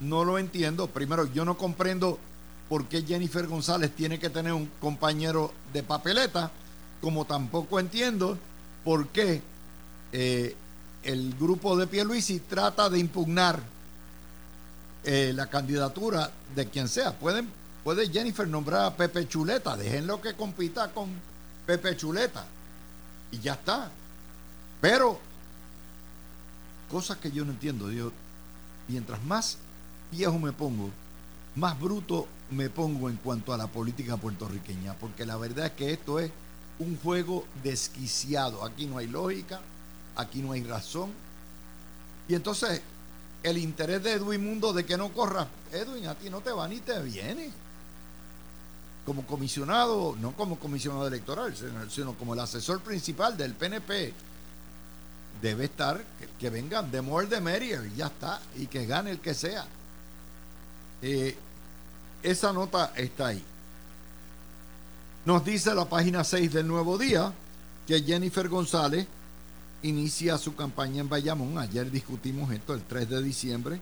No 0.00 0.24
lo 0.24 0.38
entiendo. 0.38 0.88
Primero, 0.88 1.26
yo 1.26 1.44
no 1.44 1.56
comprendo 1.56 2.18
por 2.68 2.86
qué 2.86 3.02
Jennifer 3.02 3.46
González 3.46 3.94
tiene 3.94 4.18
que 4.18 4.30
tener 4.30 4.52
un 4.52 4.68
compañero 4.80 5.52
de 5.72 5.84
papeleta, 5.84 6.50
como 7.00 7.24
tampoco 7.24 7.78
entiendo 7.78 8.36
por 8.84 9.08
qué 9.08 9.42
eh, 10.12 10.56
el 11.08 11.34
grupo 11.38 11.76
de 11.76 11.86
Pierluisi 11.86 12.40
trata 12.40 12.88
de 12.88 12.98
impugnar 12.98 13.60
eh, 15.04 15.32
la 15.34 15.48
candidatura 15.48 16.30
de 16.54 16.68
quien 16.68 16.88
sea. 16.88 17.12
Pueden, 17.12 17.48
puede 17.82 18.08
Jennifer 18.10 18.46
nombrar 18.46 18.84
a 18.84 18.96
Pepe 18.96 19.26
Chuleta, 19.26 19.76
déjenlo 19.76 20.20
que 20.20 20.34
compita 20.34 20.92
con 20.92 21.08
Pepe 21.66 21.96
Chuleta 21.96 22.44
y 23.30 23.38
ya 23.38 23.54
está. 23.54 23.90
Pero 24.80 25.18
Cosas 26.90 27.18
que 27.18 27.30
yo 27.30 27.44
no 27.44 27.52
entiendo. 27.52 27.90
Yo, 27.90 28.12
mientras 28.88 29.22
más 29.24 29.58
viejo 30.10 30.38
me 30.38 30.52
pongo, 30.52 30.90
más 31.54 31.78
bruto 31.78 32.26
me 32.50 32.70
pongo 32.70 33.10
en 33.10 33.16
cuanto 33.16 33.52
a 33.52 33.58
la 33.58 33.66
política 33.66 34.16
puertorriqueña, 34.16 34.94
porque 34.94 35.26
la 35.26 35.36
verdad 35.36 35.66
es 35.66 35.72
que 35.72 35.92
esto 35.92 36.18
es 36.18 36.30
un 36.78 36.96
juego 36.98 37.44
desquiciado. 37.62 38.64
Aquí 38.64 38.86
no 38.86 38.96
hay 38.98 39.06
lógica, 39.06 39.60
aquí 40.18 40.42
no 40.42 40.52
hay 40.52 40.62
razón. 40.62 41.12
Y 42.28 42.34
entonces, 42.34 42.82
el 43.42 43.56
interés 43.56 44.02
de 44.02 44.12
Edwin 44.12 44.44
Mundo 44.44 44.72
de 44.74 44.84
que 44.84 44.98
no 44.98 45.10
corra, 45.12 45.48
Edwin, 45.72 46.06
a 46.08 46.14
ti 46.14 46.28
no 46.28 46.40
te 46.42 46.50
va 46.50 46.68
ni 46.68 46.80
te 46.80 47.00
viene. 47.00 47.50
Como 49.06 49.26
comisionado, 49.26 50.14
no 50.20 50.32
como 50.32 50.58
comisionado 50.58 51.06
electoral, 51.06 51.54
sino 51.88 52.14
como 52.14 52.34
el 52.34 52.40
asesor 52.40 52.80
principal 52.80 53.36
del 53.36 53.54
PNP 53.54 54.12
debe 55.40 55.64
estar, 55.64 56.04
que, 56.38 56.50
vengan 56.50 56.90
de 56.90 57.00
more 57.00 57.26
de 57.26 57.40
merrier, 57.40 57.86
y 57.86 57.96
ya 57.96 58.06
está, 58.08 58.40
y 58.56 58.66
que 58.66 58.84
gane 58.84 59.12
el 59.12 59.20
que 59.20 59.32
sea. 59.32 59.64
Eh, 61.00 61.38
esa 62.22 62.52
nota 62.52 62.92
está 62.96 63.28
ahí. 63.28 63.42
Nos 65.24 65.44
dice 65.44 65.74
la 65.74 65.84
página 65.84 66.24
6 66.24 66.52
del 66.52 66.66
Nuevo 66.66 66.98
Día 66.98 67.32
que 67.86 68.02
Jennifer 68.02 68.48
González 68.48 69.06
inicia 69.82 70.38
su 70.38 70.54
campaña 70.54 71.00
en 71.00 71.08
Bayamón. 71.08 71.58
Ayer 71.58 71.90
discutimos 71.90 72.50
esto 72.52 72.74
el 72.74 72.82
3 72.82 73.08
de 73.08 73.22
diciembre 73.22 73.80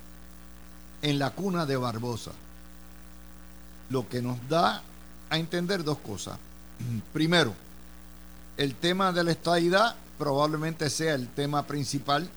en 1.03 1.19
la 1.19 1.31
cuna 1.31 1.67
de 1.67 1.77
Barbosa. 1.77 2.33
Lo 3.91 4.09
que 4.09 4.23
nos 4.23 4.37
da 4.49 4.83
a 5.31 5.39
entender 5.39 5.85
dos 5.85 5.99
cosas. 5.99 6.39
Primero, 7.13 7.55
el 8.57 8.75
tema 8.75 9.13
de 9.13 9.25
la 9.25 9.33
estadidad 9.33 9.97
probablemente 10.19 10.91
sea 10.91 11.15
el 11.15 11.29
tema 11.29 11.67
principal 11.67 12.29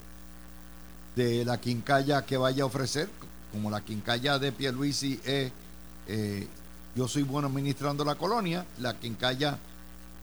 de 1.16 1.44
la 1.46 1.60
quincalla 1.60 2.26
que 2.26 2.38
vaya 2.38 2.64
a 2.64 2.68
ofrecer, 2.68 3.10
como 3.52 3.70
la 3.70 3.82
quincalla 3.82 4.38
de 4.38 4.52
Pierluisi 4.52 5.20
es 5.26 5.52
eh, 6.08 6.48
Yo 6.96 7.08
soy 7.08 7.24
bueno 7.24 7.48
administrando 7.48 8.04
la 8.06 8.16
colonia, 8.16 8.66
la 8.80 8.98
quincalla 8.98 9.58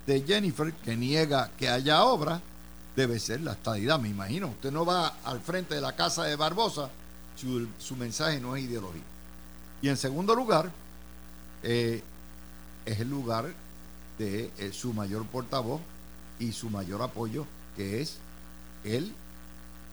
de 0.07 0.23
Jennifer, 0.23 0.73
que 0.73 0.97
niega 0.97 1.51
que 1.59 1.69
haya 1.69 2.05
obra, 2.05 2.41
debe 2.97 3.21
ser 3.21 3.43
la 3.43 3.53
estadidad, 3.53 4.01
me 4.01 4.09
imagino. 4.09 4.49
Usted 4.49 4.73
no 4.73 4.85
va 4.85 5.19
al 5.25 5.41
frente 5.41 5.75
de 5.75 5.81
la 5.81 5.95
casa 5.95 6.25
de 6.25 6.35
Barbosa 6.35 6.91
si 7.37 7.69
su 7.79 7.97
mensaje 7.97 8.41
no 8.41 8.57
es 8.57 8.65
ideología. 8.65 9.03
Y 9.83 9.89
en 9.89 9.97
segundo 9.97 10.35
lugar, 10.35 10.71
eh, 11.63 12.03
es 12.87 12.99
el 12.99 13.11
lugar 13.11 13.53
de 14.19 14.51
eh, 14.59 14.73
su 14.73 14.95
mayor 14.95 15.27
portavoz, 15.27 15.81
y 16.39 16.53
su 16.53 16.71
mayor 16.71 17.03
apoyo, 17.03 17.47
que 17.77 18.01
es 18.01 18.19
el 18.85 19.13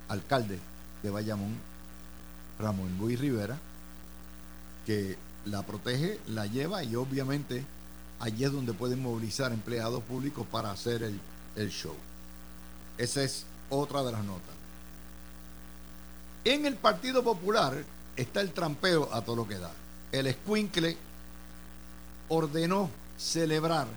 alcalde 0.10 0.60
de 1.02 1.10
Bayamón, 1.10 1.56
Ramón 2.60 2.98
Luis 3.00 3.20
Rivera, 3.20 3.58
que 4.86 5.18
la 5.46 5.64
protege, 5.64 6.20
la 6.28 6.46
lleva 6.46 6.84
y 6.84 6.96
obviamente 6.96 7.66
allí 8.20 8.44
es 8.44 8.52
donde 8.52 8.74
pueden 8.74 9.02
movilizar 9.02 9.52
empleados 9.52 10.04
públicos 10.04 10.46
para 10.50 10.72
hacer 10.72 11.04
el, 11.04 11.20
el 11.56 11.70
show. 11.70 11.96
Esa 12.98 13.24
es 13.24 13.46
otra 13.70 14.04
de 14.04 14.12
las 14.12 14.24
notas. 14.24 14.56
En 16.46 16.66
el 16.66 16.76
Partido 16.76 17.24
Popular 17.24 17.84
está 18.16 18.42
el 18.42 18.52
trampeo 18.52 19.10
a 19.14 19.22
todo 19.22 19.38
lo 19.38 19.48
que 19.48 19.58
da. 19.58 19.72
El 20.12 20.28
escuincle 20.28 20.98
ordenó 22.30 22.90
celebrar 23.18 23.88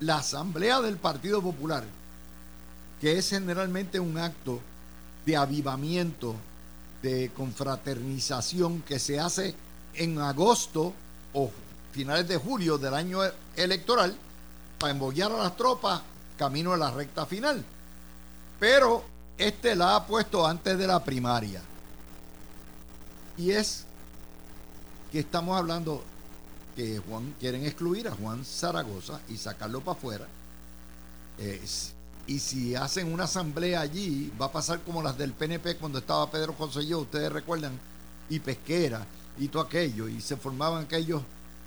la 0.00 0.18
asamblea 0.18 0.80
del 0.80 0.96
Partido 0.96 1.42
Popular, 1.42 1.84
que 3.00 3.18
es 3.18 3.30
generalmente 3.30 4.00
un 4.00 4.18
acto 4.18 4.60
de 5.26 5.36
avivamiento, 5.36 6.34
de 7.02 7.30
confraternización 7.34 8.82
que 8.82 8.98
se 8.98 9.18
hace 9.18 9.54
en 9.94 10.18
agosto 10.18 10.92
o 11.32 11.50
finales 11.92 12.28
de 12.28 12.36
julio 12.36 12.78
del 12.78 12.94
año 12.94 13.20
electoral 13.56 14.16
para 14.78 14.92
embollar 14.92 15.32
a 15.32 15.38
las 15.38 15.56
tropas 15.56 16.02
camino 16.38 16.72
a 16.72 16.76
la 16.76 16.90
recta 16.90 17.26
final. 17.26 17.64
Pero 18.60 19.02
este 19.38 19.74
la 19.74 19.96
ha 19.96 20.06
puesto 20.06 20.46
antes 20.46 20.78
de 20.78 20.86
la 20.86 21.02
primaria. 21.02 21.62
Y 23.38 23.50
es 23.52 23.84
que 25.10 25.20
estamos 25.20 25.58
hablando 25.58 26.04
que 26.76 26.98
Juan 26.98 27.34
quieren 27.40 27.64
excluir 27.64 28.06
a 28.06 28.12
Juan 28.12 28.44
Zaragoza 28.44 29.20
y 29.28 29.38
sacarlo 29.38 29.80
para 29.80 29.98
afuera. 29.98 30.26
y 32.26 32.38
si 32.38 32.74
hacen 32.76 33.12
una 33.12 33.24
asamblea 33.24 33.80
allí, 33.80 34.30
va 34.40 34.46
a 34.46 34.52
pasar 34.52 34.80
como 34.82 35.02
las 35.02 35.16
del 35.16 35.32
PNP 35.32 35.78
cuando 35.78 35.98
estaba 35.98 36.30
Pedro 36.30 36.52
José 36.52 36.94
ustedes 36.94 37.32
recuerdan, 37.32 37.72
y 38.28 38.38
Pesquera 38.38 39.06
y 39.38 39.48
todo 39.48 39.62
aquello, 39.62 40.06
y 40.06 40.20
se 40.20 40.36
formaban 40.36 40.84
aquellos 40.84 41.22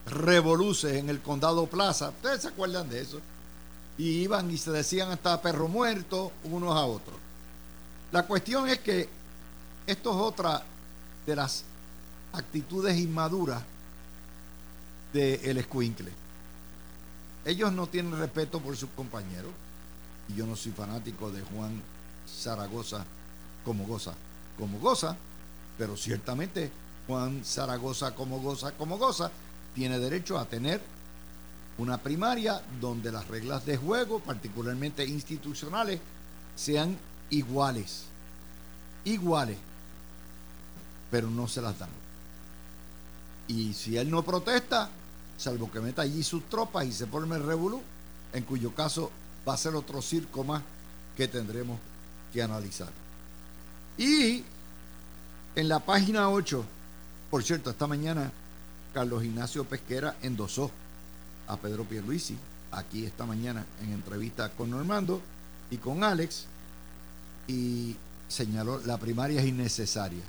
revoluces 0.06 0.94
en 0.94 1.10
el 1.10 1.22
condado 1.22 1.66
Plaza, 1.66 2.10
ustedes 2.10 2.44
se 2.44 2.50
acuerdan 2.50 2.88
de 2.88 3.02
eso, 3.02 3.20
y 3.98 4.22
iban 4.22 4.50
y 4.50 4.58
se 4.58 4.72
decían 4.72 5.12
hasta 5.12 5.42
perro 5.42 5.68
muerto 5.68 6.32
unos 6.46 6.76
a 6.76 6.86
otros. 6.86 7.16
La 8.12 8.24
cuestión 8.24 8.68
es 8.70 8.80
que 8.80 9.10
esto 9.86 10.12
es 10.12 10.16
otra 10.18 10.64
de 11.26 11.36
las 11.36 11.64
actitudes 12.34 12.98
inmaduras 12.98 13.62
del 15.14 15.40
el 15.44 15.58
escuincle. 15.58 16.12
Ellos 17.46 17.72
no 17.74 17.88
tienen 17.88 18.18
respeto 18.18 18.60
por 18.60 18.76
sus 18.78 18.90
compañeros. 18.92 19.52
Y 20.30 20.36
yo 20.36 20.46
no 20.46 20.56
soy 20.56 20.72
fanático 20.72 21.32
de 21.32 21.42
Juan 21.42 21.82
Zaragoza 22.28 23.06
como 23.66 23.86
goza, 23.86 24.14
como 24.58 24.80
goza, 24.80 25.18
pero 25.78 25.98
ciertamente 25.98 26.72
Juan 27.08 27.44
Zaragoza 27.44 28.16
como 28.16 28.40
goza, 28.40 28.72
como 28.72 28.98
goza, 28.98 29.32
tiene 29.76 30.00
derecho 30.00 30.38
a 30.38 30.46
tener 30.46 30.82
una 31.78 31.98
primaria 31.98 32.62
donde 32.80 33.12
las 33.12 33.28
reglas 33.28 33.66
de 33.66 33.78
juego, 33.78 34.20
particularmente 34.20 35.06
institucionales, 35.06 36.00
sean 36.56 36.98
iguales. 37.30 38.04
Iguales. 39.06 39.58
Pero 41.10 41.30
no 41.30 41.48
se 41.48 41.62
las 41.62 41.78
dan. 41.80 41.90
Y 43.48 43.74
si 43.74 43.98
él 43.98 44.10
no 44.10 44.24
protesta, 44.24 44.90
salvo 45.38 45.72
que 45.72 45.80
meta 45.80 46.04
allí 46.04 46.24
sus 46.24 46.48
tropas 46.50 46.86
y 46.86 46.92
se 46.92 47.08
forme 47.08 47.36
el 47.36 47.44
revolú, 47.44 47.82
en 48.34 48.44
cuyo 48.44 48.74
caso 48.74 49.12
va 49.48 49.54
a 49.54 49.58
ser 49.58 49.76
otro 49.76 50.02
circo 50.02 50.44
más 50.44 50.62
que 51.18 51.28
tendremos 51.28 51.80
que 52.32 52.42
analizar. 52.42 52.90
Y 53.98 54.44
en 55.56 55.68
la 55.68 55.80
página 55.80 56.30
8, 56.30 56.64
por 57.30 57.44
cierto, 57.44 57.70
esta 57.70 57.88
mañana 57.88 58.32
Carlos 58.94 59.24
Ignacio 59.24 59.66
Pesquera 59.66 60.16
endosó 60.22 60.72
a 61.48 61.58
Pedro 61.58 61.84
Pierluisi 61.84 62.38
aquí 62.72 63.06
esta 63.06 63.26
mañana 63.26 63.66
en 63.82 63.94
entrevista 63.94 64.50
con 64.50 64.72
Normando 64.72 65.22
y 65.70 65.78
con 65.78 66.04
Alex 66.04 66.46
y 67.48 67.96
señaló 68.28 68.80
la 68.86 68.98
primaria 68.98 69.42
es 69.42 69.48
innecesaria. 69.48 70.24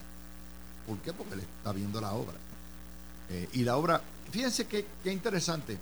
¿Por 0.87 0.99
qué? 0.99 1.13
Porque 1.13 1.37
le 1.37 1.43
está 1.43 1.73
viendo 1.73 2.01
la 2.01 2.13
obra. 2.13 2.35
Eh, 3.31 3.49
y 3.55 3.63
la 3.63 3.77
obra 3.77 4.03
fíjense 4.31 4.67
qué, 4.67 4.87
interesante. 5.07 5.79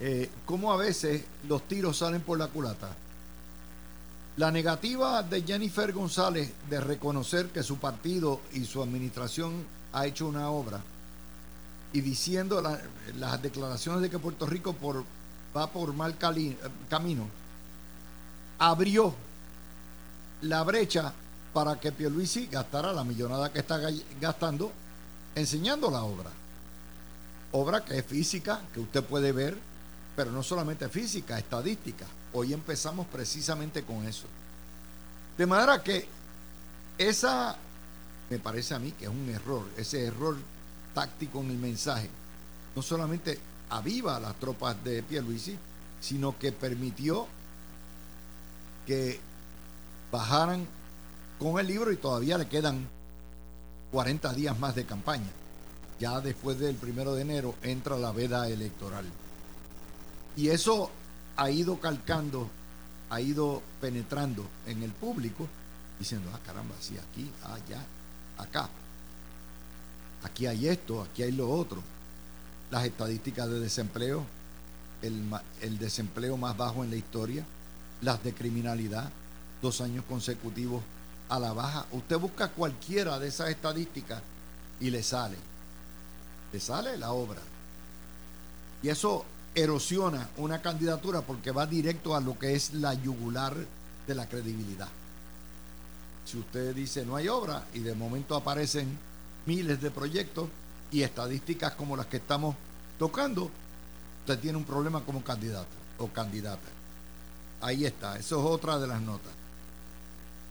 Eh, 0.00 0.30
cómo 0.44 0.72
a 0.72 0.76
veces 0.76 1.24
los 1.48 1.66
tiros 1.68 1.98
salen 1.98 2.20
por 2.22 2.38
la 2.38 2.48
culata. 2.48 2.94
La 4.36 4.50
negativa 4.50 5.22
de 5.22 5.42
Jennifer 5.42 5.92
González 5.92 6.52
de 6.68 6.80
reconocer 6.80 7.48
que 7.48 7.62
su 7.62 7.78
partido 7.78 8.40
y 8.52 8.64
su 8.64 8.82
administración 8.82 9.64
ha 9.92 10.06
hecho 10.06 10.26
una 10.26 10.50
obra 10.50 10.82
y 11.92 12.00
diciendo 12.00 12.62
las 13.16 13.42
declaraciones 13.42 14.02
de 14.02 14.10
que 14.10 14.18
Puerto 14.18 14.46
Rico 14.46 14.72
por, 14.72 15.04
va 15.56 15.70
por 15.70 15.92
mal 15.92 16.16
camino, 16.88 17.26
abrió 18.58 19.14
la 20.42 20.62
brecha 20.62 21.12
para 21.52 21.78
que 21.80 21.92
Pierluisi 21.92 22.46
gastara 22.46 22.92
la 22.92 23.04
millonada 23.04 23.52
que 23.52 23.58
está 23.58 23.78
gastando 24.20 24.72
enseñando 25.34 25.90
la 25.90 26.02
obra 26.02 26.30
obra 27.52 27.84
que 27.84 27.98
es 27.98 28.04
física, 28.04 28.60
que 28.72 28.80
usted 28.80 29.02
puede 29.02 29.32
ver, 29.32 29.56
pero 30.16 30.30
no 30.30 30.42
solamente 30.42 30.88
física, 30.88 31.38
estadística. 31.38 32.06
Hoy 32.32 32.52
empezamos 32.52 33.06
precisamente 33.06 33.82
con 33.82 34.06
eso. 34.06 34.26
De 35.36 35.46
manera 35.46 35.82
que 35.82 36.06
esa, 36.98 37.56
me 38.28 38.38
parece 38.38 38.74
a 38.74 38.78
mí 38.78 38.92
que 38.92 39.06
es 39.06 39.10
un 39.10 39.28
error, 39.30 39.64
ese 39.76 40.04
error 40.04 40.36
táctico 40.94 41.40
en 41.40 41.50
el 41.50 41.58
mensaje, 41.58 42.08
no 42.74 42.82
solamente 42.82 43.38
aviva 43.70 44.16
a 44.16 44.20
las 44.20 44.34
tropas 44.36 44.82
de 44.82 45.02
Pierluisi, 45.02 45.56
sino 46.00 46.38
que 46.38 46.52
permitió 46.52 47.26
que 48.86 49.20
bajaran 50.10 50.66
con 51.38 51.58
el 51.58 51.66
libro 51.66 51.92
y 51.92 51.96
todavía 51.96 52.38
le 52.38 52.48
quedan 52.48 52.88
40 53.92 54.32
días 54.34 54.58
más 54.58 54.74
de 54.74 54.84
campaña 54.84 55.30
ya 56.00 56.18
después 56.20 56.58
del 56.58 56.74
primero 56.76 57.14
de 57.14 57.22
enero 57.22 57.54
entra 57.62 57.96
la 57.98 58.10
veda 58.10 58.48
electoral. 58.48 59.04
Y 60.34 60.48
eso 60.48 60.90
ha 61.36 61.50
ido 61.50 61.78
calcando, 61.78 62.48
ha 63.10 63.20
ido 63.20 63.62
penetrando 63.80 64.46
en 64.66 64.82
el 64.82 64.92
público, 64.92 65.46
diciendo, 65.98 66.30
ah, 66.34 66.40
caramba, 66.44 66.74
sí, 66.80 66.96
aquí, 66.96 67.30
allá, 67.44 67.84
acá. 68.38 68.70
Aquí 70.22 70.46
hay 70.46 70.68
esto, 70.68 71.02
aquí 71.02 71.22
hay 71.22 71.32
lo 71.32 71.50
otro. 71.50 71.82
Las 72.70 72.84
estadísticas 72.84 73.48
de 73.48 73.60
desempleo, 73.60 74.24
el, 75.02 75.78
desempleo 75.78 76.36
más 76.36 76.56
bajo 76.56 76.84
en 76.84 76.90
la 76.90 76.96
historia, 76.96 77.44
las 78.02 78.22
de 78.22 78.32
criminalidad, 78.32 79.10
dos 79.60 79.80
años 79.80 80.04
consecutivos 80.08 80.82
a 81.28 81.38
la 81.38 81.52
baja. 81.52 81.86
Usted 81.92 82.18
busca 82.18 82.48
cualquiera 82.48 83.18
de 83.18 83.28
esas 83.28 83.50
estadísticas 83.50 84.22
y 84.78 84.90
le 84.90 85.02
sale 85.02 85.36
le 86.52 86.60
sale 86.60 86.96
la 86.96 87.12
obra. 87.12 87.40
Y 88.82 88.88
eso 88.88 89.24
erosiona 89.54 90.28
una 90.36 90.62
candidatura 90.62 91.22
porque 91.22 91.50
va 91.50 91.66
directo 91.66 92.16
a 92.16 92.20
lo 92.20 92.38
que 92.38 92.54
es 92.54 92.74
la 92.74 92.94
yugular 92.94 93.54
de 94.06 94.14
la 94.14 94.28
credibilidad. 94.28 94.88
Si 96.24 96.38
usted 96.38 96.74
dice 96.74 97.04
no 97.04 97.16
hay 97.16 97.28
obra 97.28 97.66
y 97.74 97.80
de 97.80 97.94
momento 97.94 98.36
aparecen 98.36 98.98
miles 99.50 99.80
de 99.82 99.90
proyectos 99.90 100.48
y 100.92 101.02
estadísticas 101.02 101.74
como 101.74 101.96
las 101.96 102.06
que 102.06 102.18
estamos 102.18 102.54
tocando, 103.00 103.50
usted 104.20 104.38
tiene 104.38 104.56
un 104.56 104.64
problema 104.64 105.00
como 105.04 105.24
candidato 105.24 105.74
o 105.98 106.06
candidata. 106.06 106.68
Ahí 107.60 107.84
está, 107.84 108.16
eso 108.16 108.38
es 108.38 108.46
otra 108.46 108.78
de 108.78 108.86
las 108.86 109.02
notas. 109.02 109.32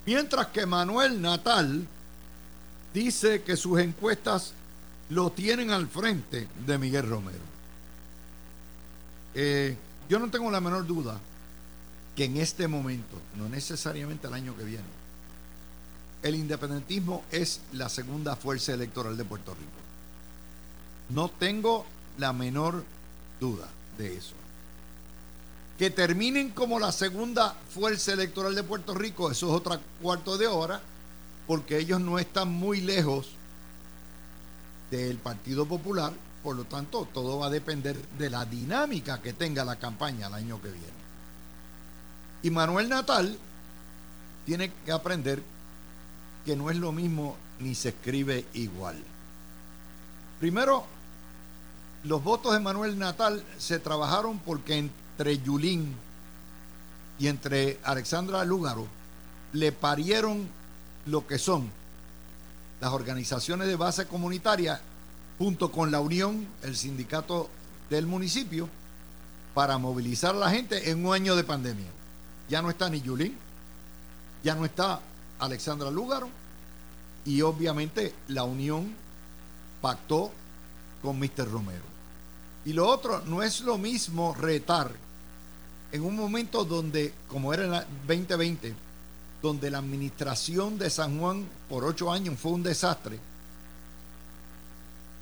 Mientras 0.06 0.48
que 0.48 0.66
Manuel 0.66 1.22
Natal 1.22 1.88
dice 2.94 3.42
que 3.42 3.56
sus 3.56 3.80
encuestas 3.80 4.52
lo 5.12 5.32
tienen 5.32 5.72
al 5.72 5.88
frente 5.88 6.50
de 6.68 6.78
Miguel 6.78 7.08
Romero. 7.08 7.46
Eh, 9.34 9.78
yo 10.10 10.20
no 10.20 10.30
tengo 10.30 10.52
la 10.52 10.60
menor 10.60 10.86
duda 10.86 11.18
que 12.18 12.26
en 12.26 12.36
este 12.36 12.68
momento, 12.68 13.18
no 13.38 13.48
necesariamente 13.48 14.28
el 14.28 14.34
año 14.34 14.58
que 14.58 14.66
viene, 14.66 14.99
el 16.22 16.36
independentismo 16.36 17.24
es 17.32 17.62
la 17.74 17.90
segunda 17.90 18.36
fuerza 18.36 18.74
electoral 18.74 19.16
de 19.18 19.26
Puerto 19.26 19.54
Rico. 19.54 19.72
No 21.10 21.30
tengo 21.30 21.86
la 22.18 22.34
menor 22.34 22.84
duda 23.40 23.68
de 23.98 24.18
eso. 24.18 24.36
Que 25.78 25.90
terminen 25.90 26.50
como 26.50 26.78
la 26.80 26.92
segunda 26.92 27.56
fuerza 27.74 28.14
electoral 28.14 28.54
de 28.54 28.64
Puerto 28.64 28.94
Rico, 28.94 29.32
eso 29.32 29.48
es 29.48 29.54
otra 29.54 29.80
cuarto 30.02 30.38
de 30.38 30.48
hora, 30.48 30.82
porque 31.48 31.80
ellos 31.80 32.02
no 32.02 32.20
están 32.20 32.50
muy 32.50 32.82
lejos 32.82 33.30
del 34.92 35.18
Partido 35.18 35.66
Popular, 35.66 36.14
por 36.44 36.56
lo 36.56 36.66
tanto, 36.66 37.08
todo 37.14 37.40
va 37.40 37.48
a 37.48 37.50
depender 37.50 37.98
de 38.18 38.30
la 38.30 38.46
dinámica 38.46 39.22
que 39.22 39.34
tenga 39.34 39.66
la 39.66 39.78
campaña 39.78 40.28
el 40.28 40.34
año 40.34 40.62
que 40.62 40.70
viene. 40.70 41.00
Y 42.44 42.50
Manuel 42.50 42.88
Natal 42.88 43.38
tiene 44.46 44.72
que 44.86 44.92
aprender 44.92 45.44
que 46.50 46.56
no 46.56 46.72
es 46.72 46.78
lo 46.78 46.92
mismo 46.92 47.38
ni 47.60 47.76
se 47.76 47.90
escribe 47.90 48.44
igual. 48.56 48.98
Primero, 50.40 50.84
los 52.06 52.24
votos 52.24 52.54
de 52.54 52.60
Manuel 52.60 52.98
Natal 52.98 53.44
se 53.60 53.78
trabajaron 53.78 54.40
porque 54.40 54.80
entre 54.80 55.38
Yulín 55.44 55.94
y 57.20 57.28
entre 57.28 57.80
Alexandra 57.84 58.44
Lúgaro 58.46 58.88
le 59.54 59.72
parieron 59.72 60.50
lo 61.06 61.28
que 61.28 61.38
son 61.38 61.70
las 62.82 62.94
organizaciones 62.94 63.68
de 63.68 63.76
base 63.76 64.08
comunitaria 64.08 64.82
junto 65.38 65.72
con 65.72 65.92
la 65.92 66.00
Unión, 66.00 66.48
el 66.64 66.76
sindicato 66.76 67.48
del 67.92 68.08
municipio, 68.08 68.68
para 69.54 69.78
movilizar 69.78 70.34
a 70.34 70.40
la 70.40 70.50
gente 70.50 70.90
en 70.90 71.06
un 71.06 71.14
año 71.14 71.36
de 71.36 71.44
pandemia. 71.44 71.92
Ya 72.50 72.64
no 72.64 72.72
está 72.72 72.90
ni 72.90 73.02
Yulín, 73.02 73.38
ya 74.44 74.56
no 74.56 74.66
está 74.66 75.00
Alexandra 75.40 75.90
Lúgaro 75.90 76.30
y 77.26 77.42
obviamente 77.42 78.14
la 78.28 78.44
Unión 78.44 78.94
pactó 79.82 80.32
con 81.02 81.20
Mr. 81.20 81.50
Romero. 81.50 81.84
Y 82.66 82.74
lo 82.74 82.88
otro, 82.88 83.22
no 83.26 83.42
es 83.42 83.62
lo 83.62 83.78
mismo 83.78 84.36
retar 84.36 84.92
en 85.92 86.04
un 86.04 86.16
momento 86.16 86.66
donde, 86.66 87.14
como 87.28 87.54
era 87.54 87.66
en 87.66 87.74
el 87.74 87.86
2020, 88.08 88.76
donde 89.42 89.72
la 89.72 89.80
administración 89.80 90.78
de 90.78 90.90
San 90.90 91.20
Juan 91.20 91.48
por 91.70 91.84
ocho 91.86 92.12
años 92.12 92.38
fue 92.40 92.52
un 92.52 92.64
desastre. 92.64 93.20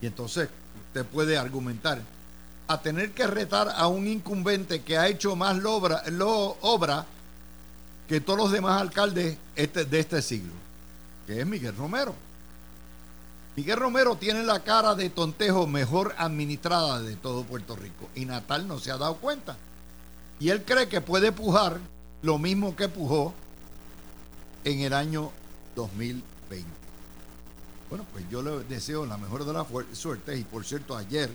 Y 0.02 0.08
entonces 0.08 0.50
usted 0.88 1.06
puede 1.06 1.38
argumentar 1.38 2.02
a 2.68 2.82
tener 2.82 3.12
que 3.12 3.28
retar 3.28 3.70
a 3.76 3.88
un 3.88 4.08
incumbente 4.08 4.82
que 4.82 4.98
ha 4.98 5.08
hecho 5.08 5.36
más 5.36 5.58
lo, 5.58 5.78
obra 6.62 7.06
que 8.08 8.22
todos 8.22 8.40
los 8.40 8.52
demás 8.52 8.82
alcaldes 8.82 9.38
este, 9.56 9.86
de 9.86 10.00
este 10.00 10.22
siglo, 10.22 10.54
que 11.26 11.42
es 11.42 11.46
Miguel 11.46 11.76
Romero. 11.76 12.16
Miguel 13.56 13.78
Romero 13.78 14.16
tiene 14.16 14.44
la 14.44 14.64
cara 14.64 14.94
de 14.94 15.10
tontejo 15.10 15.66
mejor 15.66 16.14
administrada 16.18 17.02
de 17.02 17.16
todo 17.16 17.44
Puerto 17.44 17.76
Rico 17.76 18.08
y 18.16 18.26
Natal 18.26 18.68
no 18.68 18.80
se 18.80 18.92
ha 18.92 18.98
dado 18.98 19.16
cuenta. 19.16 19.58
Y 20.40 20.50
él 20.50 20.64
cree 20.64 20.88
que 20.88 21.02
puede 21.02 21.32
pujar 21.32 21.80
lo 22.22 22.38
mismo 22.38 22.76
que 22.76 22.88
pujó 22.88 23.34
en 24.64 24.82
el 24.82 24.94
año 24.94 25.32
2020. 25.76 26.68
Bueno, 27.90 28.06
pues 28.12 28.30
yo 28.30 28.42
le 28.42 28.64
deseo 28.66 29.06
la 29.06 29.18
mejor 29.18 29.46
de 29.46 29.54
las 29.54 29.66
suertes 29.94 30.40
y 30.40 30.44
por 30.44 30.66
cierto 30.66 30.96
ayer 30.96 31.30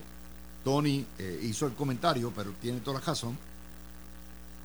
Tony 0.62 1.04
eh, 1.18 1.40
hizo 1.42 1.66
el 1.66 1.72
comentario, 1.72 2.32
pero 2.34 2.52
tiene 2.60 2.80
toda 2.80 3.00
la 3.00 3.04
razón. 3.04 3.36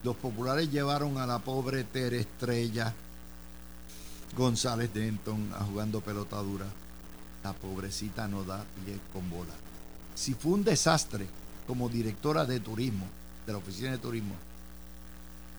Los 0.07 0.15
populares 0.15 0.71
llevaron 0.71 1.17
a 1.17 1.25
la 1.25 1.39
pobre 1.39 1.83
Tere 1.83 2.21
Estrella 2.21 2.93
González 4.37 4.93
Denton 4.93 5.51
a 5.53 5.65
jugando 5.65 5.99
pelota 5.99 6.37
dura. 6.37 6.65
La 7.43 7.51
pobrecita 7.51 8.25
no 8.25 8.45
da 8.45 8.63
pie 8.63 8.97
con 9.11 9.29
bola. 9.29 9.51
Si 10.15 10.33
fue 10.33 10.53
un 10.53 10.63
desastre 10.63 11.27
como 11.67 11.89
directora 11.89 12.45
de 12.45 12.61
turismo, 12.61 13.05
de 13.45 13.51
la 13.51 13.57
oficina 13.57 13.91
de 13.91 13.97
turismo, 13.97 14.33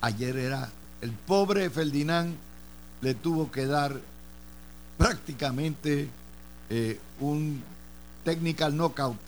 ayer 0.01 0.39
era 0.39 0.71
el 1.03 1.11
pobre 1.11 1.69
Ferdinand 1.69 2.35
le 3.03 3.13
tuvo 3.13 3.51
que 3.51 3.67
dar 3.67 4.01
prácticamente 4.97 6.09
eh, 6.71 6.99
un 7.21 7.63
technical 8.25 8.75
knockout 8.75 9.21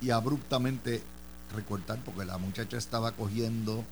y 0.00 0.10
abruptamente 0.10 1.00
recortar 1.54 2.00
porque 2.04 2.24
la 2.24 2.36
muchacha 2.36 2.78
estaba 2.78 3.12
cogiendo, 3.12 3.84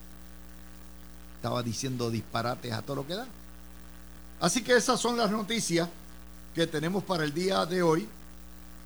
estaba 1.38 1.62
diciendo 1.62 2.10
disparates 2.10 2.72
a 2.72 2.82
todo 2.82 2.96
lo 2.96 3.06
que 3.06 3.14
da. 3.14 3.26
Así 4.40 4.62
que 4.62 4.76
esas 4.76 4.98
son 5.00 5.16
las 5.16 5.30
noticias 5.30 5.88
que 6.52 6.66
tenemos 6.66 7.04
para 7.04 7.22
el 7.22 7.32
día 7.32 7.64
de 7.64 7.80
hoy. 7.80 8.08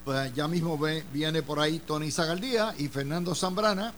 Pues 0.05 0.35
ya 0.35 0.49
mismo 0.49 0.79
viene 1.13 1.43
por 1.43 1.61
ahí 1.61 1.79
Tony 1.79 2.11
Zagaldía 2.11 2.75
y 2.77 2.89
Fernando 2.89 3.35
Zambrana 3.35 3.95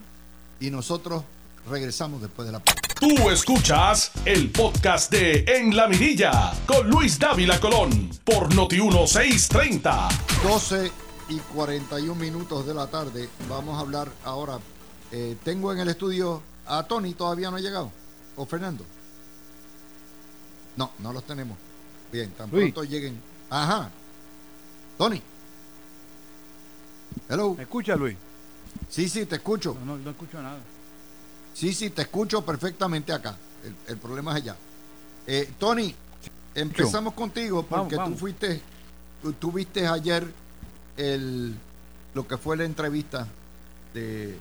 y 0.61 0.71
nosotros 0.71 1.25
regresamos 1.69 2.23
después 2.23 2.47
de 2.47 2.53
la 2.53 2.61
pausa. 2.61 2.81
Tú 3.01 3.29
escuchas 3.29 4.13
el 4.25 4.51
podcast 4.53 5.11
de 5.11 5.45
En 5.49 5.75
la 5.75 5.89
Mirilla 5.89 6.53
con 6.65 6.89
Luis 6.89 7.19
Dávila 7.19 7.59
Colón 7.59 8.11
por 8.23 8.55
Noti 8.55 8.81
1630. 8.81 10.09
12 10.45 10.93
y 11.31 11.39
41 11.39 12.15
minutos 12.15 12.65
de 12.67 12.75
la 12.75 12.87
tarde. 12.87 13.29
Vamos 13.49 13.77
a 13.77 13.81
hablar 13.81 14.09
ahora. 14.25 14.61
Eh, 15.11 15.37
tengo 15.43 15.73
en 15.73 15.81
el 15.81 15.89
estudio 15.89 16.41
a 16.67 16.85
Tony, 16.85 17.15
todavía 17.15 17.51
no 17.51 17.57
ha 17.57 17.61
llegado. 17.61 18.04
¿O 18.37 18.47
Fernando? 18.47 18.85
No, 20.77 20.91
no 20.99 21.13
los 21.13 21.25
tenemos. 21.25 21.57
Bien, 22.13 22.31
tan 22.31 22.51
pronto 22.51 22.85
lleguen. 22.85 23.21
Ajá. 23.51 23.91
Tony. 24.99 25.23
Hello. 27.29 27.55
¿Me 27.55 27.63
escucha, 27.63 27.97
Luis? 27.97 28.17
Sí, 28.89 29.09
sí, 29.09 29.27
te 29.27 29.37
escucho. 29.37 29.77
No, 29.85 29.97
no, 29.97 30.11
escucho 30.11 30.43
nada. 30.43 30.59
Sí, 31.53 31.73
sí, 31.73 31.91
te 31.91 32.03
escucho 32.03 32.45
perfectamente 32.45 33.13
acá. 33.13 33.37
El, 33.87 33.97
problema 33.99 34.33
es 34.33 34.43
allá. 34.43 34.57
Eh, 35.27 35.53
Tony, 35.59 35.95
empezamos 36.55 37.15
contigo 37.15 37.65
porque 37.65 37.97
tú 37.97 38.15
fuiste, 38.15 38.61
tú 39.39 39.53
viste 39.53 39.87
ayer 39.87 40.27
el, 40.97 41.55
lo 42.13 42.27
que 42.27 42.37
fue 42.37 42.57
la 42.57 42.65
entrevista 42.65 43.27
de 43.95 44.37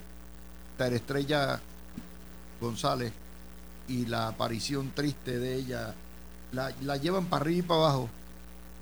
Estrella 0.80 1.62
González 2.60 3.14
y 3.88 4.06
la 4.06 4.30
aparición 4.30 4.92
triste 4.94 5.40
de 5.40 5.56
ella, 5.56 5.94
la, 6.52 6.72
la, 6.82 6.98
llevan 6.98 7.26
para 7.26 7.42
arriba 7.42 7.60
y 7.60 7.62
para 7.62 7.80
abajo. 7.82 8.10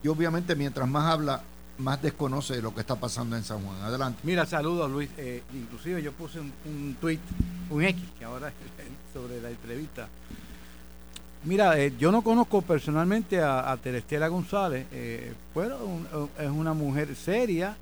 Y 0.04 0.08
obviamente 0.08 0.56
mientras 0.56 0.88
más 0.88 1.12
habla, 1.12 1.42
más 1.78 2.02
desconoce 2.02 2.62
lo 2.62 2.74
que 2.74 2.82
está 2.82 2.96
pasando 2.96 3.36
en 3.36 3.44
San 3.44 3.64
Juan. 3.64 3.82
Adelante. 3.82 4.20
Mira, 4.24 4.46
saludos 4.46 4.90
Luis. 4.90 5.10
Eh, 5.18 5.44
inclusive 5.54 6.02
yo 6.02 6.12
puse 6.12 6.40
un, 6.40 6.98
tweet, 7.00 7.20
un 7.70 7.84
X, 7.84 8.04
que 8.18 8.26
ahora 8.26 8.50
es 8.50 8.54
sobre 9.14 9.42
la 9.42 9.50
entrevista. 9.50 10.08
Mira, 11.44 11.80
eh, 11.80 11.94
yo 11.98 12.12
no 12.12 12.22
conozco 12.22 12.62
personalmente 12.62 13.42
a, 13.42 13.72
a 13.72 13.78
Terestela 13.78 14.28
González, 14.28 14.86
eh, 14.92 15.34
es 16.38 16.50
una 16.50 16.74
mujer 16.74 17.16
seria, 17.16 17.76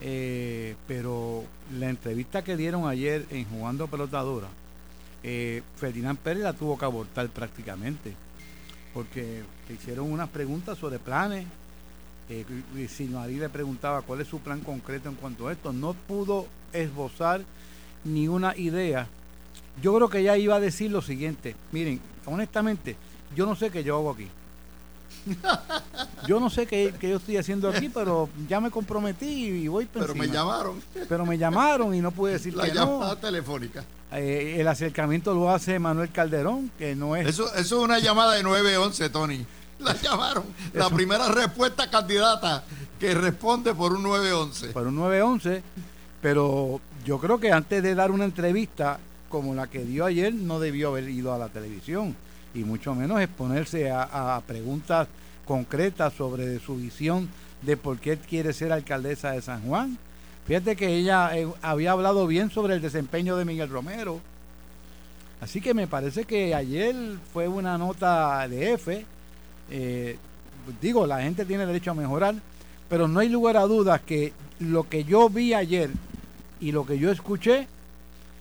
eh, 0.00 0.74
pero 0.88 1.44
la 1.78 1.88
entrevista 1.88 2.42
que 2.42 2.56
dieron 2.56 2.88
ayer 2.88 3.24
en 3.30 3.44
Jugando 3.44 3.86
Pelotadora, 3.86 4.48
eh, 5.22 5.62
Ferdinand 5.76 6.18
Pérez 6.18 6.42
la 6.42 6.52
tuvo 6.52 6.76
que 6.76 6.84
abortar 6.84 7.28
prácticamente, 7.28 8.14
porque 8.92 9.42
le 9.68 9.74
hicieron 9.74 10.10
unas 10.10 10.28
preguntas 10.28 10.78
sobre 10.78 10.98
planes, 10.98 11.46
eh, 12.28 12.44
y 12.76 12.88
si 12.88 13.04
nadie 13.04 13.38
le 13.38 13.48
preguntaba 13.48 14.02
cuál 14.02 14.20
es 14.20 14.28
su 14.28 14.40
plan 14.40 14.60
concreto 14.60 15.08
en 15.08 15.14
cuanto 15.14 15.48
a 15.48 15.52
esto, 15.52 15.72
no 15.72 15.94
pudo 15.94 16.46
esbozar 16.72 17.42
ni 18.04 18.28
una 18.28 18.56
idea. 18.56 19.08
Yo 19.80 19.94
creo 19.94 20.08
que 20.08 20.18
ella 20.18 20.36
iba 20.36 20.56
a 20.56 20.60
decir 20.60 20.90
lo 20.90 21.02
siguiente, 21.02 21.56
miren, 21.72 22.00
honestamente, 22.26 22.96
yo 23.34 23.46
no 23.46 23.56
sé 23.56 23.70
qué 23.70 23.84
yo 23.84 23.96
hago 23.96 24.10
aquí. 24.10 24.28
Yo 26.26 26.40
no 26.40 26.50
sé 26.50 26.66
qué, 26.66 26.92
yo 27.00 27.16
estoy 27.16 27.36
haciendo 27.36 27.68
aquí, 27.68 27.88
pero 27.88 28.28
ya 28.48 28.60
me 28.60 28.70
comprometí 28.70 29.46
y 29.46 29.68
voy 29.68 29.88
Pero 29.92 30.14
me 30.14 30.28
llamaron. 30.28 30.82
Pero 31.08 31.26
me 31.26 31.38
llamaron 31.38 31.94
y 31.94 32.00
no 32.00 32.10
pude 32.10 32.32
decir 32.32 32.54
La 32.54 32.68
llamada 32.68 33.16
telefónica. 33.16 33.84
Eh, 34.14 34.56
el 34.58 34.68
acercamiento 34.68 35.34
lo 35.34 35.50
hace 35.50 35.78
Manuel 35.78 36.10
Calderón, 36.10 36.70
que 36.78 36.94
no 36.94 37.16
es... 37.16 37.26
Eso, 37.28 37.46
eso 37.54 37.60
es 37.78 37.84
una 37.84 37.98
llamada 37.98 38.34
de 38.34 38.42
911, 38.42 39.10
Tony. 39.10 39.46
La 39.78 39.94
llamaron. 40.00 40.44
La 40.74 40.90
primera 40.90 41.28
respuesta 41.28 41.90
candidata 41.90 42.62
que 43.00 43.14
responde 43.14 43.74
por 43.74 43.92
un 43.92 44.02
911. 44.02 44.68
Por 44.68 44.86
un 44.86 44.96
911, 44.96 45.62
pero 46.20 46.80
yo 47.04 47.18
creo 47.18 47.40
que 47.40 47.50
antes 47.52 47.82
de 47.82 47.94
dar 47.94 48.10
una 48.10 48.24
entrevista 48.24 49.00
como 49.28 49.54
la 49.54 49.66
que 49.66 49.84
dio 49.84 50.04
ayer, 50.04 50.32
no 50.32 50.60
debió 50.60 50.90
haber 50.90 51.08
ido 51.08 51.32
a 51.32 51.38
la 51.38 51.48
televisión 51.48 52.14
y 52.54 52.64
mucho 52.64 52.94
menos 52.94 53.20
exponerse 53.20 53.90
a, 53.90 54.40
preguntas 54.46 55.08
concretas 55.46 56.12
sobre 56.12 56.60
su 56.60 56.76
visión 56.76 57.28
de 57.62 57.76
por 57.76 57.98
qué 57.98 58.18
quiere 58.18 58.52
ser 58.52 58.72
alcaldesa 58.72 59.32
de 59.32 59.42
San 59.42 59.62
Juan. 59.62 59.98
Fíjate 60.46 60.74
que 60.74 60.96
ella 60.96 61.36
eh, 61.36 61.48
había 61.62 61.92
hablado 61.92 62.26
bien 62.26 62.50
sobre 62.50 62.74
el 62.74 62.82
desempeño 62.82 63.36
de 63.36 63.44
Miguel 63.44 63.68
Romero. 63.68 64.20
Así 65.40 65.60
que 65.60 65.74
me 65.74 65.86
parece 65.86 66.24
que 66.24 66.54
ayer 66.54 66.94
fue 67.32 67.48
una 67.48 67.78
nota 67.78 68.46
de 68.48 68.72
F. 68.74 69.04
Eh, 69.70 70.16
digo, 70.80 71.06
la 71.06 71.22
gente 71.22 71.44
tiene 71.44 71.66
derecho 71.66 71.92
a 71.92 71.94
mejorar, 71.94 72.34
pero 72.88 73.08
no 73.08 73.20
hay 73.20 73.28
lugar 73.28 73.56
a 73.56 73.62
dudas 73.62 74.00
que 74.00 74.32
lo 74.58 74.88
que 74.88 75.04
yo 75.04 75.28
vi 75.28 75.54
ayer 75.54 75.90
y 76.60 76.72
lo 76.72 76.86
que 76.86 76.98
yo 76.98 77.10
escuché 77.10 77.66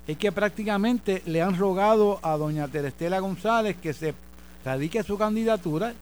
es 0.07 0.17
que 0.17 0.31
prácticamente 0.31 1.21
le 1.25 1.41
han 1.41 1.57
rogado 1.57 2.19
a 2.21 2.35
doña 2.37 2.67
Terestela 2.67 3.19
González 3.19 3.77
que 3.81 3.93
se 3.93 4.13
radique 4.65 5.03
su 5.03 5.17
candidatura, 5.17 5.93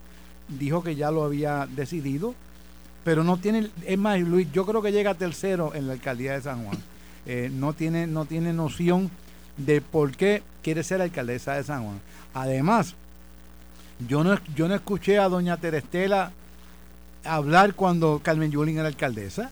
dijo 0.48 0.82
que 0.82 0.96
ya 0.96 1.10
lo 1.10 1.24
había 1.24 1.66
decidido, 1.66 2.34
pero 3.04 3.24
no 3.24 3.36
tiene, 3.38 3.70
es 3.86 3.98
más, 3.98 4.20
Luis, 4.20 4.48
yo 4.52 4.66
creo 4.66 4.82
que 4.82 4.92
llega 4.92 5.14
tercero 5.14 5.74
en 5.74 5.86
la 5.86 5.94
alcaldía 5.94 6.32
de 6.32 6.42
San 6.42 6.64
Juan. 6.64 6.78
Eh, 7.26 7.50
no, 7.52 7.72
tiene, 7.72 8.06
no 8.06 8.24
tiene 8.24 8.52
noción 8.52 9.10
de 9.56 9.80
por 9.80 10.12
qué 10.12 10.42
quiere 10.62 10.82
ser 10.82 11.00
alcaldesa 11.00 11.54
de 11.54 11.64
San 11.64 11.84
Juan. 11.84 12.00
Además, 12.34 12.94
yo 14.08 14.24
no, 14.24 14.38
yo 14.54 14.68
no 14.68 14.74
escuché 14.74 15.18
a 15.18 15.28
doña 15.28 15.56
Terestela 15.56 16.32
hablar 17.24 17.74
cuando 17.74 18.20
Carmen 18.22 18.50
Yulín 18.50 18.78
era 18.78 18.88
alcaldesa. 18.88 19.50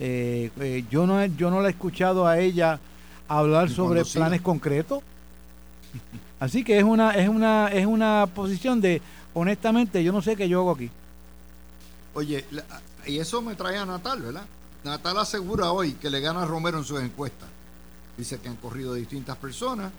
Eh, 0.00 0.50
eh, 0.60 0.84
yo 0.90 1.06
no 1.06 1.24
yo 1.26 1.50
no 1.50 1.60
la 1.60 1.68
he 1.68 1.70
escuchado 1.72 2.26
a 2.26 2.38
ella 2.38 2.78
hablar 3.26 3.70
sobre 3.70 4.04
planes 4.04 4.40
concretos. 4.40 5.02
Así 6.40 6.62
que 6.62 6.78
es 6.78 6.84
una 6.84 7.12
es 7.12 7.28
una 7.28 7.68
es 7.68 7.86
una 7.86 8.28
posición 8.32 8.80
de 8.80 9.02
honestamente 9.34 10.04
yo 10.04 10.12
no 10.12 10.22
sé 10.22 10.36
qué 10.36 10.48
yo 10.48 10.60
hago 10.60 10.72
aquí. 10.72 10.90
Oye, 12.18 12.44
y 13.06 13.18
eso 13.20 13.40
me 13.40 13.54
trae 13.54 13.78
a 13.78 13.86
Natal, 13.86 14.20
¿verdad? 14.20 14.44
Natal 14.82 15.18
asegura 15.18 15.70
hoy 15.70 15.92
que 15.92 16.10
le 16.10 16.20
gana 16.20 16.42
a 16.42 16.46
Romero 16.46 16.78
en 16.78 16.84
sus 16.84 17.00
encuestas. 17.00 17.48
Dice 18.16 18.40
que 18.40 18.48
han 18.48 18.56
corrido 18.56 18.94
distintas 18.94 19.36
personas 19.36 19.92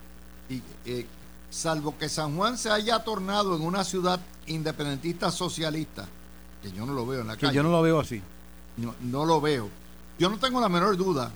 y 0.50 0.62
eh, 0.84 1.08
salvo 1.50 1.98
que 1.98 2.10
San 2.10 2.36
Juan 2.36 2.58
se 2.58 2.72
haya 2.72 3.00
tornado 3.06 3.56
en 3.56 3.62
una 3.62 3.86
ciudad 3.86 4.20
independentista 4.48 5.32
socialista, 5.32 6.10
que 6.62 6.74
yo 6.74 6.86
no 6.86 6.92
lo 6.92 7.06
veo 7.06 7.22
en 7.22 7.28
la 7.28 7.38
que 7.38 7.54
Yo 7.54 7.64
no 7.64 7.72
lo 7.72 7.82
veo 7.82 8.02
así. 8.02 8.22
No, 8.76 8.94
no 9.00 9.26
lo 9.26 9.40
veo. 9.40 9.70
Yo 10.18 10.30
no 10.30 10.38
tengo 10.40 10.60
la 10.60 10.68
menor 10.68 10.98
duda 10.98 11.32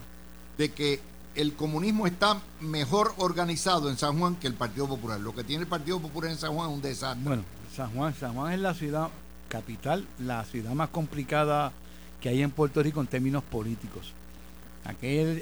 de 0.57 0.73
que 0.73 0.99
el 1.35 1.53
comunismo 1.53 2.07
está 2.07 2.41
mejor 2.59 3.13
organizado 3.19 3.89
en 3.89 3.97
San 3.97 4.19
Juan 4.19 4.35
que 4.35 4.47
el 4.47 4.55
Partido 4.55 4.85
Popular. 4.89 5.17
Lo 5.17 5.33
que 5.33 5.45
tiene 5.45 5.63
el 5.63 5.69
Partido 5.69 6.01
Popular 6.01 6.31
en 6.31 6.37
San 6.37 6.53
Juan 6.53 6.71
es 6.71 6.75
un 6.75 6.81
desastre. 6.81 7.23
Bueno, 7.23 7.43
San 7.73 7.89
Juan, 7.93 8.13
San 8.13 8.33
Juan 8.33 8.51
es 8.51 8.59
la 8.59 8.73
ciudad 8.73 9.09
capital, 9.53 10.03
la 10.17 10.43
ciudad 10.45 10.71
más 10.71 10.89
complicada 10.89 11.71
que 12.19 12.29
hay 12.29 12.41
en 12.41 12.49
Puerto 12.49 12.81
Rico 12.81 13.01
en 13.01 13.07
términos 13.07 13.43
políticos. 13.43 14.11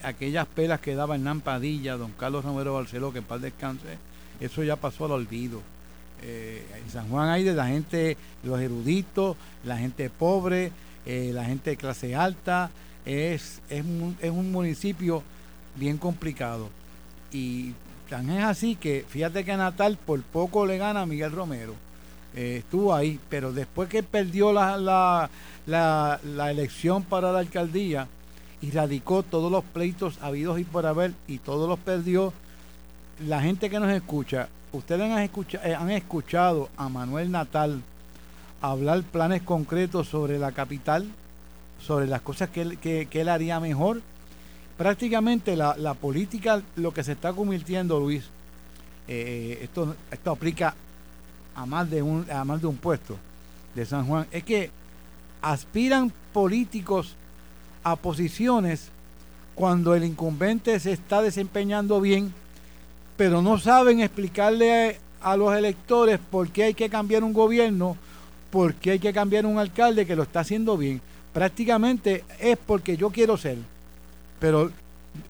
aquellas 0.03 0.47
pelas 0.47 0.81
que 0.81 0.95
daba 0.95 1.15
Hernán 1.15 1.39
Padilla, 1.39 1.95
don 1.95 2.11
Carlos 2.11 2.43
Romero 2.43 2.73
Barceló, 2.73 3.13
que 3.13 3.19
en 3.19 3.23
paz 3.23 3.41
descanse, 3.41 3.97
eso 4.41 4.63
ya 4.63 4.75
pasó 4.75 5.05
al 5.05 5.11
olvido. 5.11 5.61
Eh, 6.21 6.67
en 6.83 6.91
San 6.91 7.07
Juan 7.07 7.29
hay 7.29 7.43
de 7.43 7.53
la 7.53 7.67
gente, 7.67 8.17
los 8.43 8.59
eruditos, 8.59 9.37
la 9.63 9.77
gente 9.77 10.09
pobre, 10.09 10.73
eh, 11.05 11.31
la 11.33 11.45
gente 11.45 11.69
de 11.69 11.77
clase 11.77 12.13
alta. 12.13 12.69
Es, 13.05 13.61
es, 13.69 13.85
un, 13.85 14.17
es 14.21 14.29
un 14.29 14.51
municipio 14.51 15.23
bien 15.77 15.97
complicado. 15.97 16.69
Y 17.31 17.71
tan 18.09 18.29
es 18.29 18.43
así 18.43 18.75
que 18.75 19.05
fíjate 19.07 19.45
que 19.45 19.55
Natal 19.55 19.97
por 20.05 20.21
poco 20.21 20.65
le 20.65 20.77
gana 20.77 21.03
a 21.03 21.05
Miguel 21.05 21.31
Romero. 21.31 21.75
Eh, 22.35 22.57
estuvo 22.59 22.95
ahí, 22.95 23.19
pero 23.29 23.51
después 23.51 23.89
que 23.89 24.03
perdió 24.03 24.53
la, 24.53 24.77
la, 24.77 25.29
la, 25.65 26.19
la, 26.23 26.49
elección 26.49 27.03
para 27.03 27.31
la 27.33 27.39
alcaldía 27.39 28.07
y 28.61 28.71
radicó 28.71 29.21
todos 29.21 29.51
los 29.51 29.65
pleitos 29.65 30.17
habidos 30.21 30.57
y 30.57 30.63
por 30.63 30.85
haber 30.85 31.11
y 31.27 31.39
todos 31.39 31.67
los 31.67 31.77
perdió, 31.79 32.31
la 33.27 33.41
gente 33.41 33.69
que 33.69 33.79
nos 33.81 33.91
escucha, 33.91 34.47
ustedes 34.71 35.11
han, 35.11 35.19
escuchado, 35.19 35.67
eh, 35.67 35.75
han 35.75 35.91
escuchado 35.91 36.69
a 36.77 36.87
Manuel 36.87 37.31
Natal 37.31 37.81
hablar 38.61 39.03
planes 39.03 39.41
concretos 39.41 40.07
sobre 40.07 40.39
la 40.39 40.53
capital, 40.53 41.07
sobre 41.81 42.07
las 42.07 42.21
cosas 42.21 42.49
que 42.49 42.61
él, 42.61 42.77
que, 42.77 43.07
él 43.11 43.27
haría 43.27 43.59
mejor. 43.59 44.01
Prácticamente 44.77 45.55
la, 45.57 45.75
la, 45.77 45.95
política, 45.95 46.61
lo 46.77 46.93
que 46.93 47.03
se 47.03 47.11
está 47.11 47.33
convirtiendo, 47.33 47.99
Luis, 47.99 48.23
eh, 49.07 49.59
esto, 49.63 49.95
esto 50.11 50.31
aplica 50.31 50.75
a 51.55 51.65
más, 51.65 51.89
de 51.89 52.01
un, 52.01 52.29
a 52.31 52.43
más 52.45 52.61
de 52.61 52.67
un 52.67 52.77
puesto 52.77 53.17
de 53.75 53.85
San 53.85 54.05
Juan, 54.05 54.27
es 54.31 54.43
que 54.43 54.71
aspiran 55.41 56.11
políticos 56.33 57.15
a 57.83 57.95
posiciones 57.95 58.89
cuando 59.55 59.95
el 59.95 60.03
incumbente 60.03 60.79
se 60.79 60.91
está 60.93 61.21
desempeñando 61.21 61.99
bien 61.99 62.33
pero 63.21 63.43
no 63.43 63.59
saben 63.59 63.99
explicarle 63.99 64.97
a, 65.21 65.37
los 65.37 65.55
electores 65.55 66.19
por 66.31 66.49
qué 66.49 66.63
hay 66.63 66.73
que 66.73 66.89
cambiar 66.89 67.23
un 67.23 67.33
gobierno, 67.33 67.95
por 68.49 68.73
qué 68.73 68.93
hay 68.93 68.99
que 68.99 69.13
cambiar 69.13 69.45
un 69.45 69.59
alcalde 69.59 70.07
que 70.07 70.15
lo 70.15 70.23
está 70.23 70.39
haciendo 70.39 70.75
bien. 70.75 70.99
Prácticamente 71.31 72.23
es 72.39 72.57
porque 72.57 72.97
yo 72.97 73.11
quiero 73.11 73.37
ser, 73.37 73.59
pero 74.39 74.71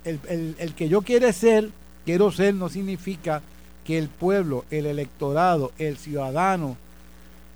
el, 0.06 0.74
que 0.74 0.88
yo 0.88 1.02
quiere 1.02 1.34
ser, 1.34 1.70
quiero 2.06 2.32
ser, 2.32 2.54
no 2.56 2.70
significa 2.70 3.42
que 3.86 3.98
el 3.98 4.08
pueblo, 4.10 4.66
el 4.72 4.86
electorado, 4.86 5.72
el 5.78 5.98
ciudadano 5.98 6.78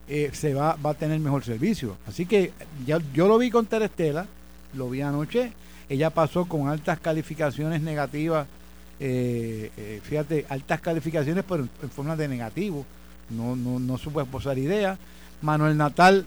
eh, 0.08 0.32
se 0.34 0.54
va, 0.54 0.76
va 0.76 0.92
a 0.92 0.96
tener 0.96 1.20
mejor 1.20 1.44
servicio. 1.44 1.98
Así 2.08 2.26
que 2.26 2.52
ya, 2.86 3.00
yo 3.14 3.28
lo 3.28 3.38
vi 3.38 3.52
con 3.52 3.66
Terestela, 3.66 4.26
lo 4.74 4.90
vi 4.90 5.02
anoche, 5.02 5.54
ella 5.90 6.10
pasó 6.10 6.46
con 6.46 6.68
altas 6.68 7.00
calificaciones 7.00 7.82
negativas 7.82 8.48
eh, 9.00 9.72
eh, 9.76 10.00
fíjate, 10.04 10.46
altas 10.50 10.80
calificaciones, 10.80 11.44
pero 11.48 11.68
en, 11.82 11.90
forma 11.90 12.16
de 12.16 12.28
negativo. 12.28 12.86
No, 13.30 13.56
no, 13.56 13.80
no 13.80 13.98
supo 13.98 14.22
esposar 14.22 14.58
ideas. 14.58 14.98
Manuel 15.42 15.78
Natal 15.78 16.26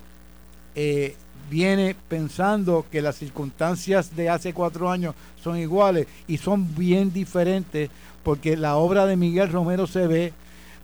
viene 1.50 1.96
pensando 2.08 2.84
que 2.90 3.02
las 3.02 3.16
circunstancias 3.16 4.14
de 4.16 4.28
hace 4.28 4.52
cuatro 4.52 4.90
años 4.90 5.14
son 5.42 5.56
iguales 5.56 6.06
y 6.26 6.38
son 6.38 6.74
bien 6.74 7.12
diferentes 7.12 7.90
porque 8.22 8.56
la 8.56 8.76
obra 8.76 9.06
de 9.06 9.16
Miguel 9.16 9.50
Romero 9.50 9.87
se 9.87 10.06
ve. 10.06 10.32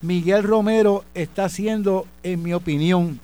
Miguel 0.01 0.43
Romero 0.43 1.03
está 1.13 1.45
haciendo, 1.45 2.05
en 2.23 2.41
mi 2.41 2.53
opinión, 2.53 3.19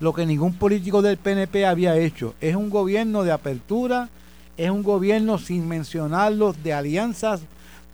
lo 0.00 0.12
que 0.12 0.26
ningún 0.26 0.54
político 0.54 1.02
del 1.02 1.16
PNP 1.16 1.66
había 1.66 1.96
hecho. 1.96 2.34
Es 2.40 2.56
un 2.56 2.70
gobierno 2.70 3.22
de 3.22 3.32
apertura, 3.32 4.08
es 4.56 4.70
un 4.70 4.82
gobierno 4.82 5.38
sin 5.38 5.68
mencionarlos 5.68 6.62
de 6.62 6.72
alianzas. 6.72 7.40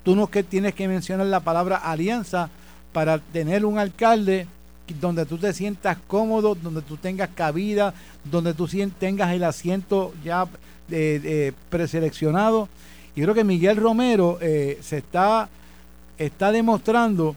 Tú 0.02 0.16
no 0.16 0.28
que 0.28 0.42
tienes 0.42 0.74
que 0.74 0.88
mencionar 0.88 1.26
la 1.26 1.40
palabra 1.40 1.76
alianza 1.76 2.50
para 2.92 3.18
tener 3.18 3.64
un 3.64 3.78
alcalde 3.78 4.46
donde 4.94 5.26
tú 5.26 5.38
te 5.38 5.52
sientas 5.52 5.98
cómodo, 6.06 6.54
donde 6.54 6.82
tú 6.82 6.96
tengas 6.96 7.30
cabida, 7.34 7.94
donde 8.24 8.54
tú 8.54 8.68
tengas 8.98 9.32
el 9.32 9.44
asiento 9.44 10.12
ya 10.24 10.44
eh, 10.90 11.20
eh, 11.24 11.52
preseleccionado. 11.68 12.68
Y 13.14 13.22
creo 13.22 13.34
que 13.34 13.44
Miguel 13.44 13.76
Romero 13.76 14.38
eh, 14.40 14.78
se 14.82 14.98
está, 14.98 15.48
está 16.18 16.52
demostrando 16.52 17.36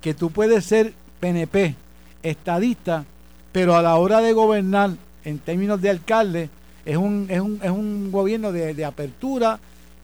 que 0.00 0.14
tú 0.14 0.30
puedes 0.30 0.64
ser 0.64 0.92
PNP, 1.20 1.74
estadista, 2.22 3.04
pero 3.52 3.76
a 3.76 3.82
la 3.82 3.96
hora 3.96 4.20
de 4.20 4.32
gobernar 4.32 4.90
en 5.24 5.38
términos 5.38 5.80
de 5.80 5.90
alcalde, 5.90 6.50
es 6.84 6.96
un, 6.96 7.26
es 7.30 7.40
un, 7.40 7.60
es 7.62 7.70
un 7.70 8.12
gobierno 8.12 8.52
de, 8.52 8.84
apertura 8.84 9.58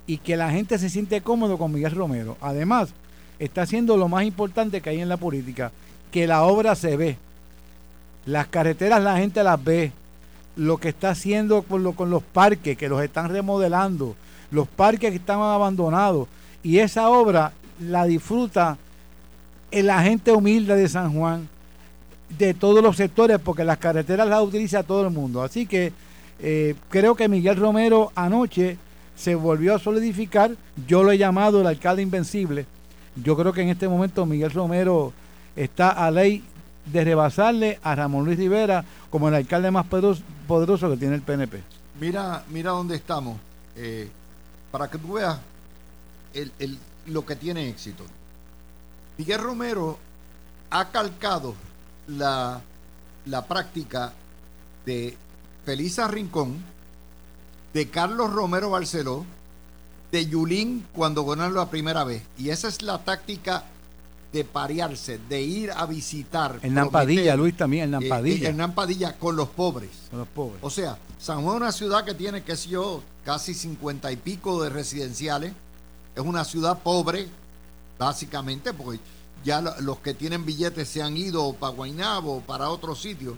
y 0.07 0.19
que 0.19 0.37
la 0.37 0.51
gente 0.51 0.79
se 0.79 0.88
siente 0.88 1.21
cómodo 1.21 1.59
con 1.59 1.73
Miguel 1.73 1.93
Romero. 1.93 2.37
Además, 2.40 2.90
está 3.38 3.62
haciendo 3.62 3.97
lo 3.97 4.09
más 4.09 4.25
importante 4.25 4.81
que 4.81 4.90
hay 4.90 5.01
en 5.01 5.09
la 5.09 5.19
política, 5.19 5.73
que 6.11 6.27
la 6.27 6.42
obra 6.42 6.75
se 6.75 6.96
ve. 6.96 7.16
Las 8.27 8.49
carreteras 8.49 9.03
la 9.03 9.16
gente 9.16 9.42
las 9.42 9.62
ve. 9.62 9.92
Lo 10.57 10.77
que 10.79 10.88
está 10.90 11.11
haciendo 11.11 11.62
con, 11.62 11.83
lo, 11.83 11.92
con 11.92 12.11
los 12.11 12.23
parques, 12.23 12.77
que 12.77 12.88
los 12.88 13.03
están 13.03 13.31
remodelando, 13.31 14.16
los 14.51 14.68
parques 14.68 15.11
que 15.11 15.16
están 15.16 15.40
abandonados. 15.40 16.29
Y 16.62 16.79
esa 16.79 17.09
obra 17.09 17.53
la 17.81 18.05
disfruta 18.05 18.77
la 19.73 20.03
gente 20.03 20.33
humilde 20.33 20.75
de 20.75 20.88
San 20.88 21.14
Juan, 21.14 21.49
de 22.38 22.55
todos 22.55 22.83
los 22.83 22.96
sectores, 22.96 23.38
porque 23.38 23.64
las 23.64 23.79
carreteras 23.79 24.29
las 24.29 24.42
utiliza 24.42 24.83
todo 24.83 25.07
el 25.07 25.11
mundo. 25.12 25.42
Así 25.42 25.66
que 25.66 25.92
eh, 26.40 26.75
creo 26.88 27.14
que 27.14 27.29
Miguel 27.29 27.57
Romero 27.57 28.12
anoche 28.14 28.77
se 29.16 29.35
volvió 29.35 29.75
a 29.75 29.79
solidificar. 29.79 30.53
Yo 30.87 31.03
lo 31.03 31.12
he 31.12 31.18
llamado 31.18 31.61
el 31.61 31.66
alcalde 31.66 32.03
invencible. 32.03 32.66
Yo 33.23 33.37
creo 33.37 33.53
que 33.53 33.62
en 33.62 33.68
este 33.68 33.88
momento 33.88 34.27
Miguel 34.27 34.51
Romero 34.51 35.12
está 35.57 35.91
a 35.91 36.11
ley 36.11 36.45
de 36.87 37.05
rebasarle 37.05 37.79
a 37.83 37.95
Ramón 37.95 38.25
Luis 38.25 38.39
Rivera 38.39 38.85
como 39.11 39.29
el 39.29 39.35
alcalde 39.35 39.71
más 39.71 39.87
poderoso, 39.87 40.91
que 40.91 40.97
tiene 40.97 41.15
el 41.17 41.23
PNP. 41.23 41.63
Mira, 42.01 42.45
mira 42.49 42.71
dónde 42.71 42.97
estamos. 42.97 43.39
Eh, 43.77 44.11
para 44.71 44.89
que 44.89 44.99
tú 44.99 45.15
veas 45.15 45.39
lo 47.07 47.27
que 47.27 47.37
tiene 47.37 47.69
éxito. 47.69 48.05
Miguel 49.19 49.41
Romero 49.41 49.99
ha 50.71 50.89
calcado 50.91 51.55
la, 52.07 52.61
la 53.27 53.45
práctica 53.47 54.13
de 54.87 55.17
Felisa 55.65 56.09
Rincón, 56.09 56.63
de 57.75 57.89
Carlos 57.89 58.33
Romero 58.33 58.71
Barceló, 58.71 59.25
de 60.13 60.27
Yulín 60.27 60.87
cuando 60.93 61.25
ganaron 61.25 61.55
la 61.55 61.71
primera 61.71 62.05
vez. 62.05 62.23
Y 62.39 62.51
esa 62.51 62.69
es 62.69 62.83
la 62.83 62.99
táctica 62.99 63.65
de 64.33 64.45
parearse, 64.45 65.19
de 65.29 65.43
ir 65.43 65.71
a 65.73 65.87
visitar. 65.87 66.61
En 66.62 66.75
Nampadilla, 66.75 67.37
Luis 67.37 67.57
también, 67.57 67.85
en 67.85 67.90
Nampadilla. 67.93 68.49
Eh, 68.49 68.51
en 68.51 68.57
Nampadilla 68.57 69.19
con 69.19 69.37
los 69.37 69.49
pobres. 69.49 69.90
Con 70.11 70.21
los 70.21 70.29
pobres. 70.29 70.59
O 70.62 70.71
sea, 70.71 70.99
San 71.19 71.43
Juan 71.43 71.57
es 71.57 71.61
una 71.62 71.73
ciudad 71.73 72.05
que 72.05 72.14
tiene, 72.14 72.43
qué 72.43 72.57
sé 72.57 72.71
yo, 72.71 73.03
casi 73.25 73.55
cincuenta 73.55 74.12
y 74.12 74.16
pico 74.16 74.62
de 74.62 74.71
residenciales. 74.71 75.53
Es 76.14 76.23
una 76.23 76.45
ciudad 76.45 76.79
pobre, 76.79 77.29
básicamente, 77.99 78.73
porque 78.73 79.01
ya 79.45 79.61
los 79.61 79.99
que 79.99 80.14
tienen 80.14 80.45
billetes 80.45 80.88
se 80.88 81.03
han 81.03 81.16
ido 81.16 81.53
para 81.55 81.73
Guaynabo 81.73 82.37
o 82.37 82.40
para 82.40 82.71
otro 82.71 82.95
sitio. 82.95 83.37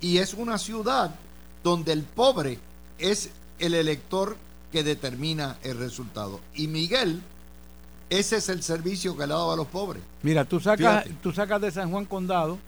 Y 0.00 0.18
es 0.18 0.34
una 0.34 0.58
ciudad 0.58 1.14
donde 1.62 1.92
el 1.92 2.02
pobre 2.02 2.58
es 2.98 3.30
el 3.58 3.74
elector 3.74 4.36
que 4.70 4.84
determina 4.84 5.58
el 5.62 5.78
resultado. 5.78 6.40
Y 6.54 6.66
Miguel, 6.66 7.22
ese 8.10 8.36
es 8.36 8.48
el 8.48 8.62
servicio 8.62 9.16
que 9.16 9.26
le 9.26 9.32
ha 9.32 9.36
dado 9.36 9.52
a 9.52 9.56
los 9.56 9.66
pobres. 9.66 10.02
Mira, 10.22 10.44
tú 10.44 10.60
sacas, 10.60 11.06
tú 11.22 11.32
sacas 11.32 11.60
de 11.60 11.70
San 11.70 11.90
Juan 11.90 12.04
Condado 12.04 12.58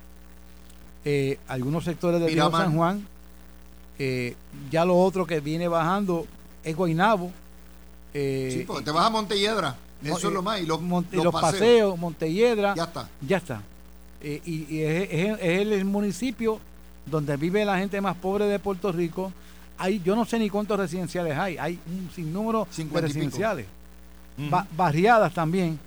eh, 1.09 1.38
algunos 1.46 1.85
sectores 1.85 2.20
de 2.20 2.35
San 2.35 2.75
Juan 2.75 3.07
Eh, 3.99 4.35
ya 4.70 4.85
lo 4.85 4.99
otro 4.99 5.25
que 5.25 5.38
viene 5.38 5.68
bajando 5.68 6.27
es 6.64 6.75
Guainabo. 6.75 7.31
Eh, 8.12 8.51
sí, 8.53 8.64
porque 8.66 8.85
te 8.85 8.90
vas 8.90 9.07
a 9.07 9.11
Montelledra. 9.11 9.77
Eso 10.03 10.29
es 10.29 10.35
lo 10.35 10.42
más. 10.42 10.61
Y 10.61 10.66
los, 10.66 10.81
los, 11.12 11.33
paseos. 11.33 11.96
Montelledra. 11.96 12.75
Ya 12.75 12.85
está. 12.85 13.09
Ya 13.20 13.37
está. 13.37 13.62
y, 14.20 14.81
es, 14.81 15.38
el 15.40 15.85
municipio 15.85 16.59
donde 17.07 17.37
vive 17.37 17.64
la 17.64 17.79
gente 17.79 18.01
más 18.01 18.16
pobre 18.16 18.46
de 18.46 18.59
Puerto 18.59 18.90
Rico. 18.90 19.33
Hay, 19.79 20.03
yo 20.05 20.16
no 20.16 20.25
sé 20.25 20.40
ni 20.40 20.51
cuántos 20.51 20.77
residenciales 20.77 21.38
hay. 21.38 21.57
Hay 21.57 21.79
un 21.87 22.11
sinnúmero 22.12 22.66
de 22.77 23.01
residenciales. 23.01 23.66
Barriadas 24.77 25.35
también. 25.35 25.79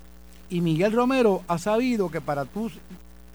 Y 0.49 0.61
Miguel 0.61 0.93
Romero 0.93 1.43
ha 1.47 1.57
sabido 1.57 2.09
que 2.09 2.21
para 2.21 2.45
tú 2.45 2.71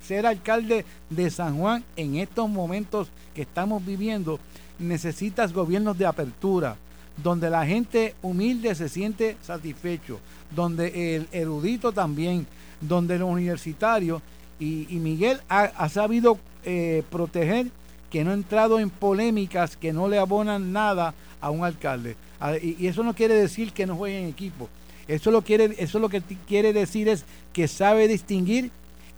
ser 0.03 0.27
alcalde 0.27 0.85
de 1.11 1.31
San 1.31 1.59
Juan 1.59 1.85
en 1.97 2.17
estos 2.17 2.49
momentos 2.49 3.09
que 3.35 3.43
estamos 3.43 3.85
viviendo, 3.85 4.39
necesitas 4.79 5.53
gobiernos 5.53 5.97
de 5.97 6.07
apertura, 6.07 6.77
donde 7.23 7.49
la 7.49 7.65
gente 7.65 8.15
humilde 8.23 8.75
se 8.75 8.89
siente 8.89 9.37
satisfecho, 9.43 10.19
donde 10.55 11.17
el 11.17 11.29
erudito 11.33 11.93
también, 11.93 12.47
donde 12.81 13.19
los 13.19 13.31
universitarios, 13.31 14.21
y, 14.59 14.87
Miguel 14.93 15.41
ha, 15.49 15.89
sabido 15.89 16.39
eh, 16.65 17.03
proteger 17.11 17.67
que 18.09 18.25
no 18.25 18.31
ha 18.31 18.35
entrado 18.35 18.79
en 18.79 18.89
polémicas 18.89 19.77
que 19.77 19.93
no 19.93 20.09
le 20.09 20.19
abonan 20.19 20.73
nada 20.73 21.13
a 21.41 21.51
un 21.51 21.65
alcalde. 21.65 22.17
Ah, 22.41 22.57
y, 22.57 22.87
eso 22.87 23.03
no 23.03 23.15
quiere 23.15 23.35
decir 23.35 23.73
que 23.73 23.87
no 23.87 23.97
juegue 23.97 24.21
en 24.21 24.29
equipo. 24.29 24.69
Eso 25.09 25.31
lo, 25.31 25.43
quiere, 25.43 25.75
eso 25.79 25.99
lo 25.99 26.09
que 26.09 26.23
quiere 26.47 26.73
decir 26.73 27.09
es 27.09 27.25
que 27.53 27.69
sabe 27.69 28.09
distinguir 28.09 28.71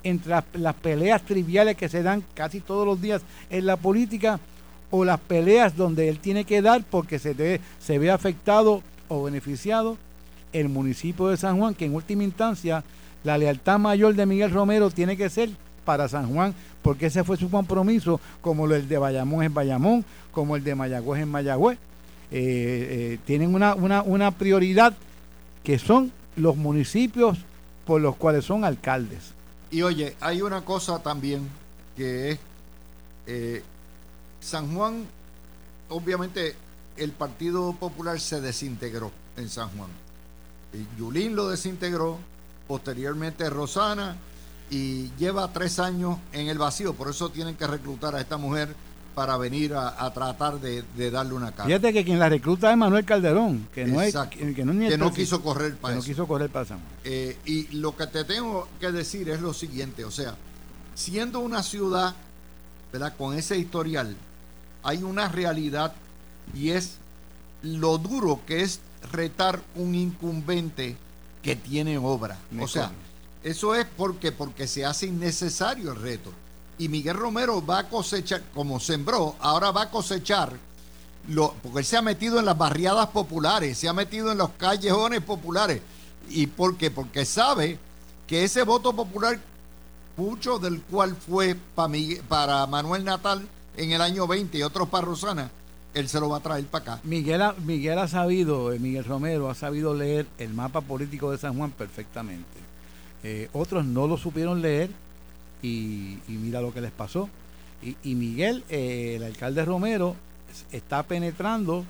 entre 0.03 0.35
las, 0.55 0.75
peleas 0.75 1.23
triviales 1.23 1.77
que 1.77 1.89
se 1.89 2.03
dan 2.03 2.23
casi 2.35 2.61
todos 2.61 2.87
los 2.87 3.01
días 3.01 3.23
en 3.51 3.67
la 3.67 3.77
política 3.77 4.39
o 4.91 5.05
las 5.05 5.21
peleas 5.21 5.77
donde 5.77 6.09
él 6.09 6.19
tiene 6.19 6.45
que 6.45 6.63
dar 6.63 6.85
porque 6.89 7.19
se, 7.19 7.61
se 7.81 7.99
ve 7.99 8.11
afectado 8.11 8.83
o 9.09 9.25
beneficiado 9.25 9.97
el 10.53 10.69
municipio 10.69 11.29
de 11.29 11.37
San 11.37 11.59
Juan, 11.59 11.75
que 11.75 11.87
en 11.87 11.95
última 11.95 12.25
instancia 12.25 12.85
la 13.25 13.37
lealtad 13.37 13.79
mayor 13.79 14.15
de 14.15 14.27
Miguel 14.27 14.51
Romero 14.51 14.91
tiene 14.91 15.17
que 15.17 15.29
ser 15.29 15.51
para 15.85 16.09
San 16.09 16.33
Juan, 16.33 16.55
porque 16.83 17.07
ese 17.07 17.25
fue 17.25 17.37
su 17.37 17.51
compromiso, 17.51 18.21
como 18.41 18.67
el 18.67 18.89
de 18.89 18.99
Bayamón 18.99 19.45
en 19.45 19.55
Bayamón, 19.55 20.05
como 20.33 20.57
el 20.57 20.65
de 20.65 20.75
Mayagüez 20.75 21.23
en 21.23 21.29
Mayagüez. 21.31 21.79
Eh, 22.31 22.39
eh, 23.13 23.19
tienen 23.25 23.55
una, 23.55 23.75
una, 23.75 24.03
una 24.03 24.33
prioridad 24.33 24.95
que 25.67 25.81
son 25.81 26.13
los 26.37 26.57
municipios 26.57 27.39
por 27.85 28.01
los 28.01 28.15
cuales 28.15 28.45
son 28.45 28.65
alcaldes. 28.65 29.33
Y 29.73 29.83
oye, 29.83 30.17
hay 30.21 30.41
una 30.41 30.65
cosa 30.65 31.03
también 31.03 31.49
que 31.97 32.31
es 32.31 32.39
eh, 33.27 33.65
San 34.39 34.73
Juan, 34.73 35.05
obviamente 35.89 36.55
el 36.97 37.11
Partido 37.11 37.73
Popular 37.73 38.21
se 38.21 38.41
desintegró 38.41 39.11
en 39.37 39.49
San 39.49 39.69
Juan. 39.71 39.91
Y 40.73 41.01
Yulín 41.01 41.35
lo 41.35 41.49
desintegró, 41.49 42.17
posteriormente 42.69 43.51
Rosana, 43.51 44.17
y 44.71 45.11
lleva 45.17 45.53
tres 45.53 45.81
años 45.81 46.17
en 46.33 46.47
el 46.47 46.59
vacío, 46.59 46.95
por 46.95 47.11
eso 47.11 47.31
tienen 47.31 47.57
que 47.57 47.67
reclutar 47.67 48.15
a 48.15 48.21
esta 48.21 48.37
mujer 48.37 48.73
para 49.17 49.39
venir 49.39 49.73
a, 49.73 50.13
tratar 50.13 50.61
de, 50.61 51.11
darle 51.11 51.33
una 51.33 51.51
cara. 51.51 51.65
Fíjate 51.65 51.91
que 51.95 52.05
quien 52.05 52.19
la 52.19 52.29
recluta 52.29 52.71
es 52.71 52.77
Manuel 52.77 53.07
Calderón, 53.07 53.67
que 53.75 53.87
no, 53.87 54.03
es, 54.03 54.15
que, 54.15 54.63
no, 54.63 55.11
quiso 55.11 55.43
correr 55.43 55.75
para 55.77 55.95
no 55.95 56.03
quiso 56.03 56.29
correr 56.29 56.51
para 56.51 56.67
San 56.67 56.81
eh, 57.03 57.39
y 57.47 57.67
lo 57.79 57.97
que 57.97 58.07
te 58.09 58.25
tengo 58.25 58.69
que 58.79 58.93
decir 58.93 59.31
es 59.31 59.41
lo 59.41 59.55
siguiente, 59.55 60.05
o 60.05 60.11
sea, 60.11 60.37
siendo 60.95 61.41
una 61.41 61.63
ciudad, 61.63 62.15
¿verdad? 62.93 63.17
Con 63.17 63.33
ese 63.33 63.57
historial, 63.57 64.15
hay 64.83 65.03
una 65.03 65.29
realidad 65.29 65.95
y 66.55 66.73
es 66.73 66.99
lo 67.63 67.97
duro 67.97 68.43
que 68.47 68.61
es 68.61 68.81
retar 69.13 69.63
un 69.77 69.95
incumbente 69.95 70.95
que 71.43 71.57
tiene 71.57 71.97
obra. 71.97 72.37
o 72.61 72.69
sea, 72.69 72.91
eso 73.43 73.75
es 73.75 73.87
porque, 73.97 74.31
porque 74.31 74.67
se 74.67 74.85
hace 74.85 75.07
innecesario 75.07 75.93
el 75.93 76.03
reto 76.03 76.33
y 76.79 76.89
Miguel 76.89 77.17
Romero 77.17 77.65
va 77.65 77.81
a 77.81 77.89
cosechar, 77.89 78.43
como 78.55 78.81
sembró, 78.81 79.37
ahora 79.41 79.71
va 79.71 79.83
a 79.83 79.91
cosechar, 79.91 80.53
lo, 81.29 81.55
porque 81.63 81.81
él 81.81 81.85
se 81.85 81.97
ha 81.97 82.03
metido 82.03 82.39
en 82.39 82.45
las 82.45 82.57
barriadas 82.57 83.09
populares, 83.09 83.79
se 83.79 83.89
ha 83.89 83.93
metido 83.93 84.31
en 84.31 84.39
los 84.39 84.51
callejones 84.51 85.23
populares. 85.23 85.81
¿Y 86.29 86.47
por 86.47 86.77
qué? 86.77 86.91
Porque 86.91 87.25
sabe 87.25 87.79
que 88.27 88.45
ese 88.45 88.63
voto 88.63 88.93
popular, 88.93 89.39
mucho 90.17 90.59
del 90.59 90.83
cual 90.83 91.17
fue 91.17 91.57
para, 91.75 92.67
Manuel 92.67 93.05
Natal 93.05 93.47
en 93.77 93.93
el 93.93 94.01
año 94.01 94.27
20 94.27 94.59
y 94.59 94.63
otros 94.63 94.89
para 94.89 95.07
Rosana, 95.07 95.51
él 95.95 96.09
se 96.09 96.21
lo 96.21 96.29
va 96.29 96.39
a 96.39 96.41
traer 96.41 96.67
para 96.67 96.83
acá. 96.83 97.01
Miguel 97.05 97.41
ha, 97.41 97.55
Miguel 97.55 97.99
ha 97.99 98.09
sabido, 98.09 98.73
eh, 98.73 98.79
Miguel 98.79 99.05
Romero 99.05 99.49
ha 99.49 99.55
sabido 99.55 99.95
leer 99.95 100.27
el 100.39 100.53
mapa 100.53 100.83
político 100.83 101.31
de 101.31 101.39
San 101.39 101.57
Juan 101.57 101.71
perfectamente. 101.71 102.59
Eh, 103.23 103.49
otros 103.55 103.85
no 103.85 104.07
lo 104.07 104.19
supieron 104.19 104.61
leer 104.61 104.91
y, 105.63 106.19
mira 106.29 106.61
lo 106.61 106.73
que 106.73 106.81
les 106.81 106.93
pasó. 106.93 107.29
Y, 108.03 108.15
Miguel, 108.15 108.65
eh, 108.69 109.15
el 109.17 109.23
alcalde 109.23 109.65
Romero, 109.65 110.17
está 110.73 111.03
penetrando 111.03 111.85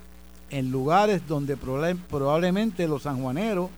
en 0.51 0.71
lugares 0.71 1.23
donde 1.27 1.57
probablemente 1.57 2.87
los 2.89 3.03
sanjuaneros, 3.03 3.71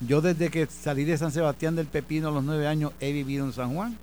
yo 0.00 0.20
desde 0.20 0.50
que 0.50 0.66
salí 0.66 1.04
de 1.04 1.18
San 1.18 1.32
Sebastián 1.32 1.74
del 1.74 1.86
Pepino 1.86 2.28
a 2.28 2.30
los 2.30 2.44
nueve 2.44 2.66
años 2.66 2.92
he 3.00 3.12
vivido 3.12 3.44
en 3.44 3.52
San 3.52 3.74
Juan. 3.74 3.96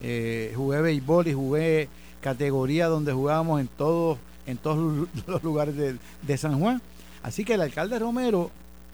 Eh, 0.00 0.52
jugué 0.56 0.80
béisbol 0.80 1.28
y 1.28 1.32
jugué 1.32 1.88
categoría 2.20 2.88
donde 2.88 3.12
jugábamos 3.12 3.60
en 3.60 3.68
todos, 3.68 4.18
en 4.46 4.56
todos 4.56 5.08
los 5.26 5.42
lugares 5.42 5.76
de, 5.76 5.96
de 6.22 6.36
San 6.36 6.58
Juan. 6.58 6.82
Así 7.22 7.44
que 7.44 7.54
el 7.54 7.60
alcalde 7.60 7.98
Romero 7.98 8.50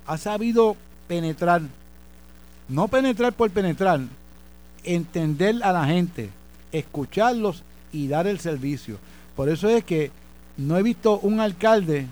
ha 0.06 0.18
sabido 0.18 0.76
penetrar, 1.06 1.62
no 2.68 2.88
penetrar 2.88 3.32
por 3.32 3.50
penetrar, 3.50 4.00
entender 4.94 5.56
a 5.62 5.72
la 5.72 5.86
gente, 5.86 6.30
escucharlos 6.72 7.62
y 7.92 8.08
dar 8.08 8.26
el 8.26 8.40
servicio. 8.40 8.98
Por 9.36 9.48
eso 9.48 9.68
es 9.68 9.84
que 9.84 10.10
no 10.56 10.76
he 10.76 10.82
visto 10.82 11.18
un 11.20 11.40
alcalde 11.40 12.06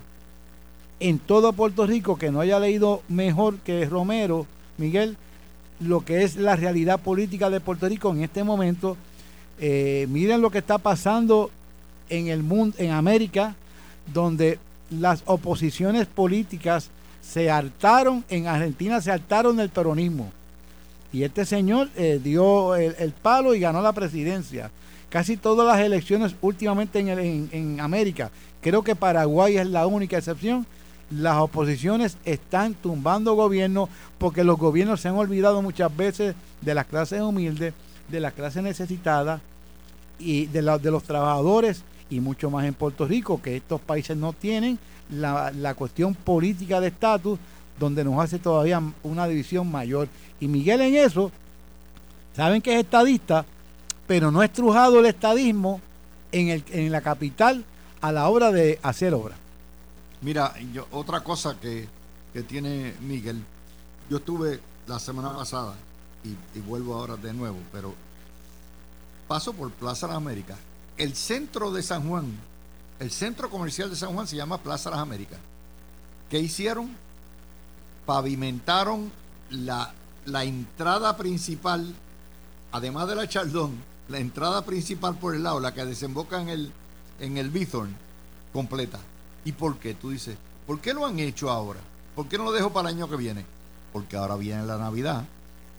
en 1.01 1.19
todo 1.19 1.53
Puerto 1.53 1.87
Rico 1.87 2.17
que 2.17 2.31
no 2.31 2.41
haya 2.41 2.61
leído 2.61 3.03
mejor 3.09 3.59
que 3.59 3.85
Romero, 3.87 4.47
Miguel, 4.79 5.17
lo 5.81 6.05
que 6.05 6.23
es 6.23 6.37
la 6.37 6.57
realidad 6.57 7.01
política 7.01 7.51
de 7.51 7.61
Puerto 7.61 7.89
Rico 7.89 8.11
en 8.13 8.23
este 8.23 8.45
momento. 8.45 8.97
Eh, 9.59 10.07
miren 10.11 10.41
lo 10.41 10.51
que 10.51 10.59
está 10.59 10.79
pasando 10.79 11.51
en 12.09 12.29
el 12.29 12.43
mundo, 12.43 12.77
en 12.79 12.91
América, 12.93 13.57
donde 14.13 14.59
las 14.91 15.23
oposiciones 15.27 16.07
políticas 16.07 16.91
se 17.21 17.51
hartaron, 17.51 18.25
en 18.29 18.47
Argentina 18.47 19.01
se 19.01 19.11
hartaron 19.11 19.57
del 19.57 19.71
peronismo. 19.71 20.31
Y 21.13 21.23
este 21.23 21.45
señor 21.45 21.89
eh, 21.97 22.21
dio 22.23 22.75
el, 22.75 23.13
palo 23.13 23.55
y 23.55 23.61
ganó 23.61 23.81
la 23.81 23.93
presidencia. 23.93 24.71
Casi 25.09 25.37
todas 25.37 25.67
las 25.67 25.85
elecciones 25.85 26.35
últimamente 26.43 26.99
en, 26.99 27.49
en, 27.53 27.81
América, 27.81 28.31
creo 28.61 28.83
que 28.83 28.97
Paraguay 28.97 29.57
es 29.57 29.67
la 29.67 29.87
única 29.87 30.19
excepción, 30.19 30.67
las 31.11 31.37
oposiciones 31.37 32.19
están 32.25 32.75
tumbando 32.75 33.35
gobiernos 33.35 33.89
porque 34.19 34.43
los 34.43 34.59
gobiernos 34.59 35.01
se 35.01 35.09
han 35.09 35.15
olvidado 35.15 35.63
muchas 35.63 35.97
veces 35.97 36.35
de 36.61 36.75
las 36.75 36.87
clases 36.87 37.21
humildes, 37.23 37.73
de 38.09 38.21
las 38.21 38.33
clases 38.33 38.63
necesitadas 38.65 39.41
y 40.19 40.47
de, 40.47 40.61
de 40.61 40.91
los 40.91 41.05
trabajadores 41.05 41.83
y 42.11 42.21
mucho 42.21 42.51
más 42.51 42.65
en 42.65 42.75
Puerto 42.75 43.07
Rico, 43.07 43.41
que 43.41 43.57
estos 43.57 43.81
países 43.81 44.17
no 44.17 44.33
tienen 44.33 44.79
la, 45.11 45.53
la 45.53 45.75
cuestión 45.75 46.15
política 46.15 46.81
de 46.81 46.89
estatus 46.89 47.39
donde 47.79 48.05
nos 48.05 48.23
hace 48.23 48.39
todavía 48.39 48.83
una 49.03 49.27
división 49.27 49.71
mayor. 49.71 50.09
Y 50.41 50.49
Miguel 50.49 50.81
en 50.81 50.97
eso, 50.97 51.31
saben 52.35 52.63
que 52.63 52.75
es 52.75 52.81
estadista, 52.85 53.45
pero 54.07 54.31
no 54.31 54.41
ha 54.41 54.45
estrujado 54.45 55.01
el 55.01 55.07
estadismo 55.07 55.81
en, 56.33 56.49
el, 56.49 56.65
en 56.71 56.93
la 56.93 57.01
capital 57.01 57.65
a 58.01 58.13
la 58.13 58.29
hora 58.29 58.53
de 58.53 58.79
hacer 58.83 59.15
obra. 59.15 59.37
Mira, 60.23 60.55
yo, 60.73 60.87
otra 60.93 61.23
cosa 61.23 61.59
que, 61.61 61.89
tiene 62.49 62.95
Miguel, 63.01 63.43
yo 64.11 64.19
estuve 64.19 64.61
la 64.87 64.99
semana 64.99 65.35
pasada 65.35 65.75
y, 66.25 66.61
vuelvo 66.61 66.95
ahora 66.95 67.17
de 67.17 67.33
nuevo, 67.33 67.57
pero 67.73 67.95
paso 69.27 69.53
por 69.53 69.71
Plaza 69.73 70.07
Las 70.07 70.17
Américas. 70.17 70.59
El 70.99 71.15
centro 71.15 71.71
de 71.71 71.83
San 71.83 72.09
Juan, 72.09 72.27
el 72.99 73.11
centro 73.11 73.49
comercial 73.49 73.89
de 73.89 73.97
San 73.97 74.13
Juan 74.15 74.27
se 74.27 74.37
llama 74.37 74.59
Plaza 74.59 74.91
Las 74.91 74.99
Américas. 74.99 75.39
¿Qué 76.31 76.39
hicieron? 76.39 76.95
Pavimentaron 78.07 79.13
la, 79.51 79.93
la 80.25 80.45
entrada 80.45 81.17
principal, 81.17 81.95
además 82.73 83.09
de 83.09 83.17
la 83.17 83.29
Chaldón, 83.29 83.73
la 84.09 84.19
entrada 84.19 84.65
principal 84.65 85.17
por 85.17 85.35
el 85.35 85.43
lado, 85.43 85.61
la 85.61 85.75
que 85.75 85.85
desemboca 85.85 86.41
en 86.41 86.49
el, 86.49 86.73
en 87.21 87.37
el 87.37 87.51
Bithorn, 87.51 87.95
completa. 88.53 88.99
¿Y 89.45 89.53
por 89.53 89.79
qué? 89.79 89.95
Tú 89.95 90.11
dices, 90.11 90.37
¿por 90.67 90.81
qué 90.81 90.95
lo 90.95 91.05
han 91.05 91.19
hecho 91.19 91.51
ahora? 91.51 91.81
¿Por 92.15 92.29
qué 92.29 92.39
no 92.39 92.45
lo 92.45 92.53
dejo 92.53 92.73
para 92.73 92.89
el 92.89 92.97
año 92.97 93.09
que 93.11 93.17
viene? 93.17 93.45
Porque 93.93 94.17
ahora 94.17 94.37
viene 94.37 94.65
la 94.65 94.79
Navidad 94.79 95.25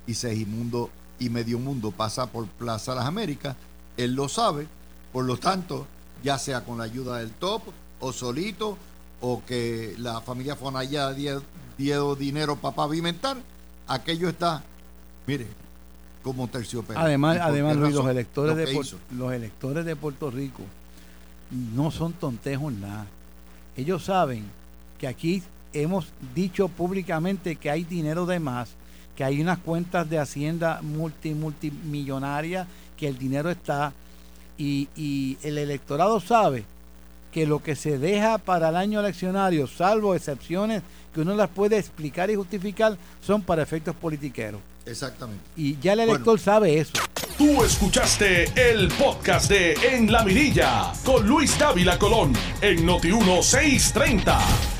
y 0.05 0.13
Segimundo 0.13 0.89
y 1.19 1.29
Medio 1.29 1.59
Mundo 1.59 1.91
pasa 1.91 2.27
por 2.27 2.45
Plaza 2.47 2.93
Las 2.93 3.05
Américas. 3.05 3.55
Él 3.95 4.13
lo 4.13 4.29
sabe, 4.29 4.67
por 5.11 5.25
lo 5.25 5.37
tanto, 5.37 5.87
ya 6.23 6.37
sea 6.37 6.63
con 6.63 6.77
la 6.77 6.83
ayuda 6.83 7.17
del 7.17 7.31
top 7.31 7.63
o 7.99 8.13
solito, 8.13 8.77
o 9.21 9.43
que 9.45 9.95
la 9.97 10.21
familia 10.21 10.55
Fonaya 10.55 11.13
dio 11.77 12.15
dinero 12.15 12.55
para 12.55 12.75
pavimentar, 12.75 13.37
aquello 13.87 14.29
está, 14.29 14.63
mire, 15.25 15.47
como 16.21 16.47
terciopelo. 16.47 16.99
Además, 16.99 17.37
además 17.41 17.77
los 17.77 18.07
electores, 18.07 18.55
de, 18.55 18.95
los 19.15 19.33
electores 19.33 19.85
de 19.85 19.95
Puerto 19.95 20.29
Rico 20.29 20.63
no 21.51 21.91
son 21.91 22.13
tonteros 22.13 22.71
nada. 22.73 23.07
Ellos 23.75 24.05
saben 24.05 24.43
que 24.99 25.07
aquí 25.07 25.43
hemos 25.73 26.07
dicho 26.35 26.67
públicamente 26.67 27.55
que 27.55 27.69
hay 27.69 27.83
dinero 27.83 28.25
de 28.25 28.39
más, 28.39 28.69
que 29.15 29.23
hay 29.23 29.41
unas 29.41 29.59
cuentas 29.59 30.09
de 30.09 30.19
Hacienda 30.19 30.81
multi, 30.81 31.33
multimillonarias, 31.33 32.67
que 32.97 33.07
el 33.07 33.17
dinero 33.17 33.49
está 33.49 33.93
y, 34.57 34.89
y 34.95 35.37
el 35.43 35.57
electorado 35.57 36.19
sabe 36.19 36.65
que 37.31 37.45
lo 37.45 37.61
que 37.61 37.75
se 37.75 37.97
deja 37.97 38.37
para 38.37 38.69
el 38.69 38.75
año 38.75 38.99
eleccionario, 38.99 39.67
salvo 39.67 40.15
excepciones 40.15 40.83
que 41.13 41.21
uno 41.21 41.35
las 41.35 41.49
puede 41.49 41.77
explicar 41.77 42.29
y 42.29 42.35
justificar, 42.35 42.97
son 43.21 43.41
para 43.41 43.63
efectos 43.63 43.95
politiqueros. 43.95 44.61
Exactamente. 44.85 45.43
Y 45.55 45.77
ya 45.79 45.93
el 45.93 46.01
elector 46.01 46.39
sabe 46.39 46.79
eso. 46.79 46.93
Tú 47.37 47.63
escuchaste 47.63 48.45
el 48.55 48.87
podcast 48.89 49.49
de 49.49 49.73
En 49.73 50.11
la 50.11 50.23
Mirilla 50.23 50.91
con 51.03 51.27
Luis 51.27 51.57
Dávila 51.59 51.99
Colón 51.99 52.33
en 52.61 52.85
Noti 52.85 53.11
1630. 53.11 54.76